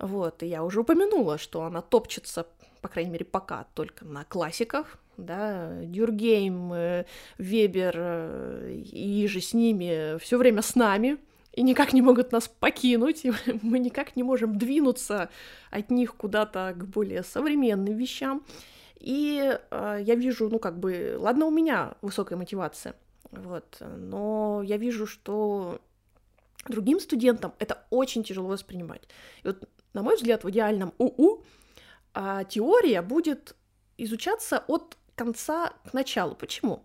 Вот, 0.00 0.42
и 0.42 0.46
я 0.46 0.64
уже 0.64 0.80
упомянула, 0.80 1.38
что 1.38 1.62
она 1.62 1.80
топчется, 1.80 2.46
по 2.80 2.88
крайней 2.88 3.10
мере, 3.10 3.24
пока 3.24 3.66
только 3.74 4.04
на 4.04 4.24
классиках, 4.24 4.98
да, 5.16 5.80
Дюргейм, 5.82 6.72
э, 6.72 7.04
Вебер 7.38 8.66
и 8.74 9.26
же 9.28 9.40
с 9.40 9.54
ними 9.54 10.18
все 10.18 10.38
время 10.38 10.62
с 10.62 10.74
нами, 10.74 11.18
и 11.52 11.62
никак 11.62 11.92
не 11.92 12.02
могут 12.02 12.32
нас 12.32 12.48
покинуть, 12.48 13.24
и 13.24 13.32
мы 13.62 13.78
никак 13.78 14.16
не 14.16 14.22
можем 14.22 14.58
двинуться 14.58 15.28
от 15.70 15.90
них 15.90 16.14
куда-то 16.14 16.74
к 16.76 16.84
более 16.84 17.22
современным 17.22 17.96
вещам. 17.96 18.44
И 18.98 19.58
э, 19.70 19.98
я 20.02 20.14
вижу, 20.16 20.48
ну, 20.48 20.58
как 20.58 20.78
бы, 20.78 21.16
ладно, 21.18 21.46
у 21.46 21.50
меня 21.50 21.94
высокая 22.02 22.36
мотивация, 22.36 22.96
вот, 23.30 23.78
но 23.80 24.62
я 24.64 24.76
вижу, 24.76 25.06
что 25.06 25.80
другим 26.68 26.98
студентам 26.98 27.54
это 27.60 27.86
очень 27.90 28.24
тяжело 28.24 28.48
воспринимать. 28.48 29.08
И 29.44 29.46
вот, 29.46 29.68
на 29.92 30.02
мой 30.02 30.16
взгляд, 30.16 30.42
в 30.42 30.50
идеальном 30.50 30.92
УУ 30.98 31.44
э, 32.14 32.42
теория 32.48 33.02
будет 33.02 33.54
изучаться 33.98 34.64
от 34.66 34.96
конца 35.14 35.72
к 35.88 35.94
началу. 35.94 36.34
Почему? 36.34 36.84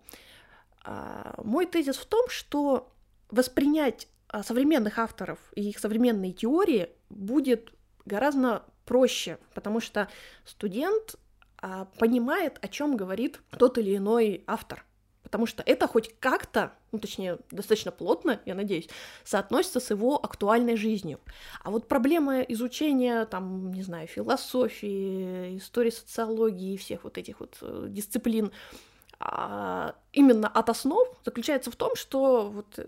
Э, 0.84 1.34
мой 1.42 1.66
тезис 1.66 1.96
в 1.96 2.06
том, 2.06 2.28
что 2.28 2.92
воспринять 3.30 4.06
современных 4.42 4.98
авторов 4.98 5.38
и 5.54 5.68
их 5.68 5.78
современные 5.78 6.32
теории 6.32 6.90
будет 7.08 7.72
гораздо 8.04 8.64
проще, 8.84 9.38
потому 9.54 9.80
что 9.80 10.08
студент 10.44 11.16
понимает, 11.98 12.58
о 12.62 12.68
чем 12.68 12.96
говорит 12.96 13.40
тот 13.58 13.78
или 13.78 13.96
иной 13.96 14.44
автор. 14.46 14.84
Потому 15.22 15.46
что 15.46 15.62
это 15.66 15.88
хоть 15.88 16.14
как-то, 16.20 16.74
ну 16.92 16.98
точнее, 16.98 17.38
достаточно 17.50 17.90
плотно, 17.90 18.40
я 18.44 18.54
надеюсь, 18.54 18.88
соотносится 19.24 19.80
с 19.80 19.90
его 19.90 20.16
актуальной 20.16 20.76
жизнью. 20.76 21.18
А 21.62 21.70
вот 21.70 21.88
проблема 21.88 22.42
изучения, 22.42 23.24
там, 23.24 23.72
не 23.72 23.82
знаю, 23.82 24.06
философии, 24.06 25.56
истории 25.56 25.90
социологии 25.90 26.74
и 26.74 26.76
всех 26.76 27.02
вот 27.04 27.18
этих 27.18 27.40
вот 27.40 27.56
э, 27.62 27.86
дисциплин 27.88 28.52
а, 29.18 29.94
именно 30.12 30.48
от 30.48 30.68
основ 30.68 31.08
заключается 31.24 31.70
в 31.70 31.76
том, 31.76 31.96
что 31.96 32.50
вот 32.50 32.78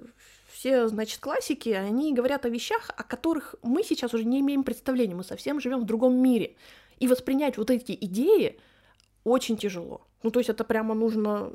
все, 0.53 0.89
значит, 0.89 1.21
классики, 1.21 1.71
они 1.71 2.15
говорят 2.15 2.47
о 2.47 2.49
вещах, 2.49 2.91
о 2.97 3.03
которых 3.03 3.55
мы 3.63 3.83
сейчас 3.83 4.15
уже 4.15 4.25
не 4.25 4.41
имеем 4.41 4.63
представления, 4.63 5.15
мы 5.15 5.25
совсем 5.25 5.61
живем 5.61 5.81
в 5.81 5.85
другом 5.85 6.15
мире. 6.15 6.57
И 6.99 7.09
воспринять 7.09 7.59
вот 7.59 7.71
эти 7.71 7.93
идеи 7.93 8.59
очень 9.25 9.57
тяжело. 9.57 10.03
Ну, 10.23 10.31
то 10.31 10.41
есть 10.41 10.51
это 10.51 10.65
прямо 10.65 10.95
нужно 10.95 11.53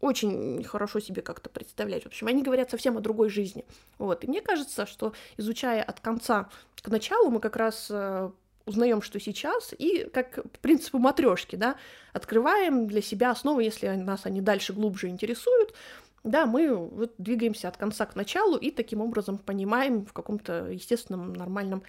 очень 0.00 0.62
хорошо 0.64 1.00
себе 1.00 1.22
как-то 1.22 1.48
представлять. 1.48 2.02
В 2.02 2.06
общем, 2.06 2.26
они 2.26 2.42
говорят 2.42 2.70
совсем 2.70 2.96
о 2.98 3.00
другой 3.00 3.30
жизни. 3.30 3.64
Вот. 3.98 4.22
И 4.24 4.26
мне 4.26 4.42
кажется, 4.42 4.86
что 4.86 5.14
изучая 5.38 5.82
от 5.82 6.00
конца 6.00 6.50
к 6.82 6.88
началу, 6.88 7.30
мы 7.30 7.40
как 7.40 7.56
раз 7.56 7.88
э, 7.90 8.30
узнаем, 8.66 9.00
что 9.00 9.18
сейчас, 9.18 9.74
и 9.76 10.08
как 10.12 10.44
по 10.90 10.98
матрешки, 10.98 11.56
да, 11.56 11.76
открываем 12.12 12.86
для 12.86 13.00
себя 13.00 13.30
основы, 13.30 13.64
если 13.64 13.88
нас 13.88 14.26
они 14.26 14.42
дальше 14.42 14.74
глубже 14.74 15.08
интересуют, 15.08 15.74
Да, 16.22 16.46
мы 16.46 16.74
вот 16.74 17.14
двигаемся 17.18 17.68
от 17.68 17.76
конца 17.76 18.06
к 18.06 18.16
началу 18.16 18.56
и 18.56 18.70
таким 18.70 19.02
образом 19.02 19.36
понимаем 19.38 20.06
в 20.06 20.12
каком-то 20.12 20.68
естественном, 20.70 21.34
нормальном, 21.34 21.82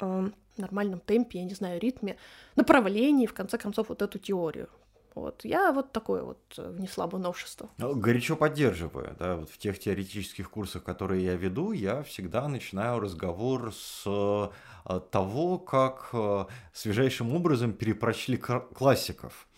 э, 0.00 0.30
нормальном 0.58 1.00
темпе, 1.00 1.38
я 1.38 1.44
не 1.44 1.54
знаю, 1.54 1.80
ритме, 1.80 2.16
направлении, 2.56 3.26
в 3.26 3.34
конце 3.34 3.58
концов, 3.58 3.88
вот 3.88 4.02
эту 4.02 4.18
теорию. 4.18 4.68
Вот. 5.14 5.44
Я 5.44 5.72
вот 5.72 5.90
такое 5.90 6.22
вот 6.22 6.38
внесла 6.56 7.08
бы 7.08 7.18
новшество. 7.18 7.68
Ну, 7.78 7.96
горячо 7.96 8.36
поддерживаю. 8.36 9.16
Да, 9.18 9.36
вот 9.36 9.50
в 9.50 9.58
тех 9.58 9.78
теоретических 9.78 10.48
курсах, 10.48 10.84
которые 10.84 11.24
я 11.24 11.34
веду, 11.34 11.72
я 11.72 12.02
всегда 12.04 12.46
начинаю 12.46 13.00
разговор 13.00 13.72
с 13.74 14.04
э, 14.06 15.00
того, 15.10 15.58
как 15.58 16.10
э, 16.12 16.44
свежайшим 16.72 17.34
образом 17.34 17.72
перепрочли 17.72 18.36
классиков 18.36 19.48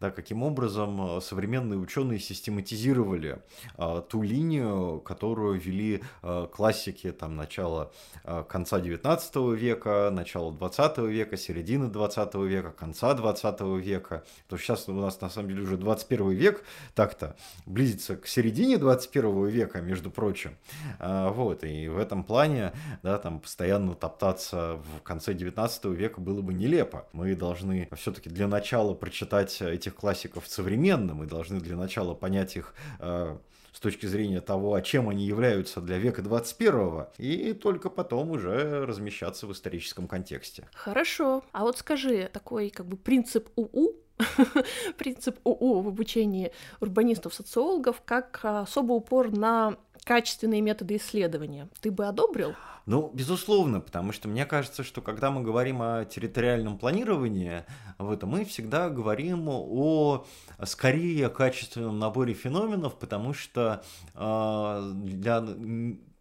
да, 0.00 0.10
каким 0.10 0.42
образом 0.42 1.18
э, 1.18 1.20
современные 1.20 1.78
ученые 1.78 2.20
систематизировали 2.20 3.42
а, 3.76 4.00
ту 4.00 4.22
линию, 4.22 5.00
которую 5.00 5.60
вели 5.60 6.02
а, 6.22 6.46
классики 6.46 7.10
там, 7.10 7.36
начала, 7.36 7.90
а, 8.24 8.44
конца 8.44 8.80
19 8.80 9.36
века, 9.58 10.10
начала 10.12 10.52
20 10.52 10.98
века, 10.98 11.36
середины 11.36 11.88
20 11.88 12.34
века, 12.34 12.70
конца 12.70 13.14
20 13.14 13.60
века. 13.82 14.24
То 14.48 14.56
есть 14.56 14.66
сейчас 14.66 14.88
у 14.88 14.92
нас 14.92 15.20
на 15.20 15.30
самом 15.30 15.48
деле 15.48 15.62
уже 15.62 15.76
21 15.76 16.30
век, 16.30 16.64
так-то 16.94 17.36
близится 17.66 18.16
к 18.16 18.26
середине 18.26 18.78
21 18.78 19.46
века, 19.46 19.80
между 19.80 20.10
прочим. 20.10 20.56
А, 20.98 21.30
вот, 21.30 21.64
и 21.64 21.88
в 21.88 21.98
этом 21.98 22.22
плане, 22.24 22.72
да, 23.02 23.18
там 23.18 23.40
постоянно 23.40 23.94
топтаться 23.94 24.80
в 24.96 25.02
конце 25.02 25.34
19 25.34 25.84
века 25.86 26.20
было 26.20 26.40
бы 26.40 26.54
нелепо. 26.54 27.08
Мы 27.12 27.34
должны 27.34 27.88
все-таки 27.96 28.30
для 28.30 28.46
начала 28.46 28.94
прочитать 28.94 29.60
эти 29.60 29.87
этих 29.88 29.96
классиков 29.96 30.46
современно, 30.46 31.14
мы 31.14 31.26
должны 31.26 31.60
для 31.60 31.76
начала 31.76 32.14
понять 32.14 32.56
их 32.56 32.74
э, 33.00 33.36
с 33.72 33.80
точки 33.80 34.06
зрения 34.06 34.40
того, 34.40 34.74
а 34.74 34.82
чем 34.82 35.08
они 35.08 35.24
являются 35.24 35.80
для 35.80 35.98
века 35.98 36.22
21 36.22 37.06
и 37.18 37.52
только 37.54 37.90
потом 37.90 38.30
уже 38.30 38.84
размещаться 38.84 39.46
в 39.46 39.52
историческом 39.52 40.06
контексте. 40.06 40.68
Хорошо. 40.74 41.42
А 41.52 41.62
вот 41.62 41.78
скажи, 41.78 42.28
такой 42.32 42.70
как 42.70 42.86
бы 42.86 42.96
принцип 42.96 43.48
УУ, 43.56 43.96
принцип 44.98 45.38
УУ 45.44 45.80
в 45.80 45.88
обучении 45.88 46.52
урбанистов-социологов, 46.80 48.02
как 48.04 48.40
особый 48.42 48.96
упор 48.96 49.30
на 49.30 49.76
качественные 50.08 50.62
методы 50.62 50.96
исследования. 50.96 51.68
Ты 51.82 51.90
бы 51.90 52.06
одобрил? 52.06 52.54
Ну, 52.86 53.10
безусловно, 53.12 53.80
потому 53.80 54.12
что 54.12 54.26
мне 54.26 54.46
кажется, 54.46 54.82
что 54.82 55.02
когда 55.02 55.30
мы 55.30 55.42
говорим 55.42 55.82
о 55.82 56.06
территориальном 56.06 56.78
планировании, 56.78 57.66
вот, 57.98 58.22
мы 58.22 58.46
всегда 58.46 58.88
говорим 58.88 59.48
о 59.50 60.24
скорее 60.64 61.28
качественном 61.28 61.98
наборе 61.98 62.32
феноменов, 62.32 62.98
потому 62.98 63.34
что 63.34 63.84
э, 64.14 64.92
для 64.94 65.44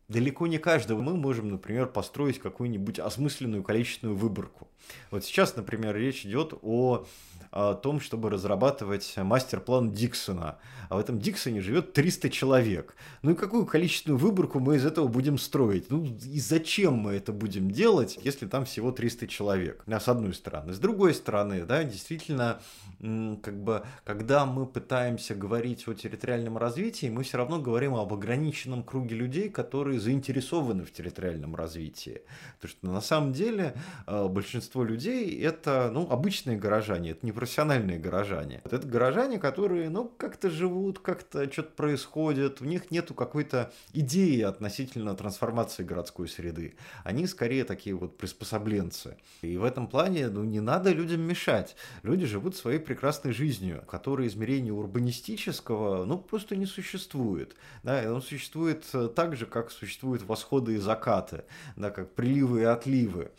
далеко 0.09 0.47
не 0.47 0.57
каждого 0.57 1.01
мы 1.01 1.15
можем, 1.15 1.49
например, 1.49 1.87
построить 1.87 2.39
какую-нибудь 2.39 2.99
осмысленную 2.99 3.63
количественную 3.63 4.17
выборку. 4.17 4.67
Вот 5.11 5.23
сейчас, 5.23 5.55
например, 5.55 5.95
речь 5.95 6.25
идет 6.25 6.53
о 6.61 7.05
о 7.51 7.73
том, 7.73 7.99
чтобы 7.99 8.29
разрабатывать 8.29 9.13
мастер-план 9.17 9.91
Диксона. 9.91 10.57
А 10.89 10.95
в 10.95 10.99
этом 10.99 11.19
Диксоне 11.19 11.61
живет 11.61 11.93
300 11.93 12.29
человек. 12.29 12.95
Ну 13.21 13.31
и 13.31 13.35
какую 13.35 13.65
количественную 13.65 14.17
выборку 14.17 14.59
мы 14.59 14.77
из 14.77 14.85
этого 14.85 15.07
будем 15.07 15.37
строить? 15.37 15.89
Ну 15.89 16.05
и 16.05 16.39
зачем 16.39 16.93
мы 16.93 17.13
это 17.13 17.33
будем 17.33 17.71
делать, 17.71 18.17
если 18.23 18.45
там 18.45 18.65
всего 18.65 18.91
300 18.91 19.27
человек? 19.27 19.83
А 19.87 19.99
с 19.99 20.07
одной 20.07 20.33
стороны. 20.33 20.73
С 20.73 20.79
другой 20.79 21.13
стороны, 21.13 21.65
да, 21.65 21.83
действительно, 21.83 22.61
как 22.99 23.61
бы, 23.61 23.83
когда 24.03 24.45
мы 24.45 24.65
пытаемся 24.65 25.35
говорить 25.35 25.87
о 25.87 25.93
территориальном 25.93 26.57
развитии, 26.57 27.09
мы 27.09 27.23
все 27.23 27.37
равно 27.37 27.59
говорим 27.59 27.95
об 27.95 28.13
ограниченном 28.13 28.83
круге 28.83 29.15
людей, 29.15 29.49
которые 29.49 29.99
заинтересованы 29.99 30.85
в 30.85 30.91
территориальном 30.91 31.55
развитии. 31.55 32.21
Потому 32.55 32.69
что 32.71 32.87
на 32.87 33.01
самом 33.01 33.33
деле 33.33 33.73
э, 34.05 34.27
большинство 34.27 34.83
людей 34.83 35.39
это 35.41 35.89
ну, 35.93 36.07
обычные 36.09 36.57
горожане, 36.57 37.11
это 37.11 37.25
не 37.27 37.33
профессиональные 37.33 37.99
горожане. 37.99 38.61
Это 38.63 38.87
горожане, 38.87 39.37
которые, 39.37 39.89
ну, 39.89 40.05
как-то 40.05 40.49
живут, 40.49 40.99
как-то 40.99 41.51
что-то 41.51 41.71
происходит, 41.71 42.61
у 42.61 42.65
них 42.65 42.89
нету 42.89 43.13
какой-то 43.13 43.73
идеи 43.91 44.39
относительно 44.43 45.13
трансформации 45.13 45.83
городской 45.83 46.29
среды. 46.29 46.77
Они 47.03 47.27
скорее 47.27 47.65
такие 47.65 47.97
вот 47.97 48.17
приспособленцы. 48.17 49.17
И 49.41 49.57
в 49.57 49.65
этом 49.65 49.87
плане, 49.87 50.29
ну, 50.29 50.45
не 50.45 50.61
надо 50.61 50.93
людям 50.93 51.19
мешать. 51.19 51.75
Люди 52.01 52.25
живут 52.25 52.55
своей 52.55 52.79
прекрасной 52.79 53.33
жизнью, 53.33 53.83
которой 53.89 54.27
измерение 54.27 54.71
урбанистического, 54.71 56.05
ну, 56.05 56.19
просто 56.19 56.55
не 56.55 56.65
существует. 56.65 57.57
Да, 57.83 58.03
он 58.13 58.21
существует 58.21 58.85
э, 58.93 59.09
так 59.13 59.35
же, 59.35 59.45
как 59.45 59.71
существуют 59.71 60.23
восходы 60.23 60.75
и 60.75 60.77
закаты, 60.77 61.43
да, 61.75 61.89
как 61.89 62.15
приливы 62.15 62.61
и 62.61 62.63
отливы. 62.63 63.31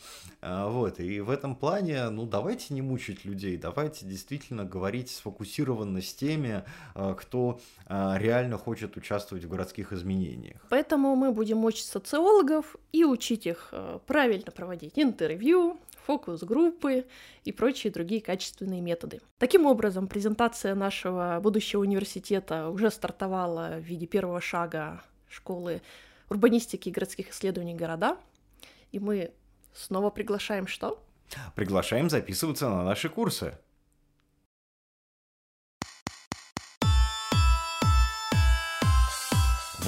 А, 0.43 0.69
вот, 0.69 1.01
и 1.01 1.21
в 1.21 1.31
этом 1.31 1.57
плане, 1.57 2.11
ну, 2.11 2.27
давайте 2.27 2.75
не 2.75 2.83
мучить 2.83 3.25
людей, 3.25 3.57
давайте 3.57 3.78
давайте 3.79 4.07
действительно 4.07 4.65
говорить 4.65 5.09
сфокусированно 5.09 6.03
с 6.03 6.13
теми, 6.13 6.65
э, 6.97 7.15
кто 7.17 7.61
э, 7.87 8.15
реально 8.19 8.59
хочет 8.59 8.97
участвовать 8.97 9.45
в 9.45 9.49
городских 9.49 9.93
изменениях. 9.93 10.61
Поэтому 10.69 11.15
мы 11.15 11.31
будем 11.31 11.65
учить 11.65 11.87
социологов 11.87 12.75
и 12.91 13.05
учить 13.05 13.47
их 13.47 13.69
э, 13.71 14.01
правильно 14.05 14.51
проводить 14.51 14.99
интервью, 14.99 15.79
фокус-группы 16.07 17.07
и 17.45 17.53
прочие 17.53 17.93
другие 17.93 18.21
качественные 18.21 18.81
методы. 18.81 19.21
Таким 19.39 19.65
образом, 19.65 20.09
презентация 20.09 20.75
нашего 20.75 21.39
будущего 21.41 21.83
университета 21.83 22.71
уже 22.71 22.91
стартовала 22.91 23.77
в 23.79 23.83
виде 23.83 24.07
первого 24.07 24.41
шага 24.41 25.05
школы 25.29 25.83
урбанистики 26.31 26.89
и 26.89 26.93
городских 26.93 27.31
исследований 27.31 27.77
города. 27.77 28.17
И 28.91 28.99
мы 28.99 29.31
снова 29.73 30.11
приглашаем 30.11 30.67
что? 30.67 31.01
Приглашаем 31.55 32.11
записываться 32.11 32.69
на 32.69 32.85
наши 32.85 33.09
курсы. 33.09 33.59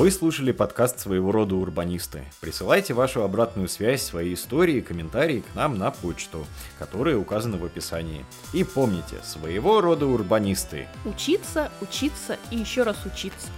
Вы 0.01 0.11
слушали 0.11 0.51
подкаст 0.51 0.99
своего 0.99 1.31
рода 1.31 1.57
урбанисты. 1.57 2.25
Присылайте 2.41 2.95
вашу 2.95 3.23
обратную 3.23 3.69
связь, 3.69 4.01
свои 4.01 4.33
истории 4.33 4.77
и 4.77 4.81
комментарии 4.81 5.41
к 5.41 5.55
нам 5.55 5.77
на 5.77 5.91
почту, 5.91 6.47
которая 6.79 7.19
указана 7.19 7.59
в 7.59 7.67
описании. 7.67 8.25
И 8.55 8.65
помните, 8.65 9.17
своего 9.23 9.83
рода 9.83 10.07
урбанисты. 10.07 10.89
Учиться, 11.05 11.71
учиться 11.83 12.39
и 12.51 12.57
еще 12.57 12.85
раз 12.85 12.97
учиться. 13.05 13.49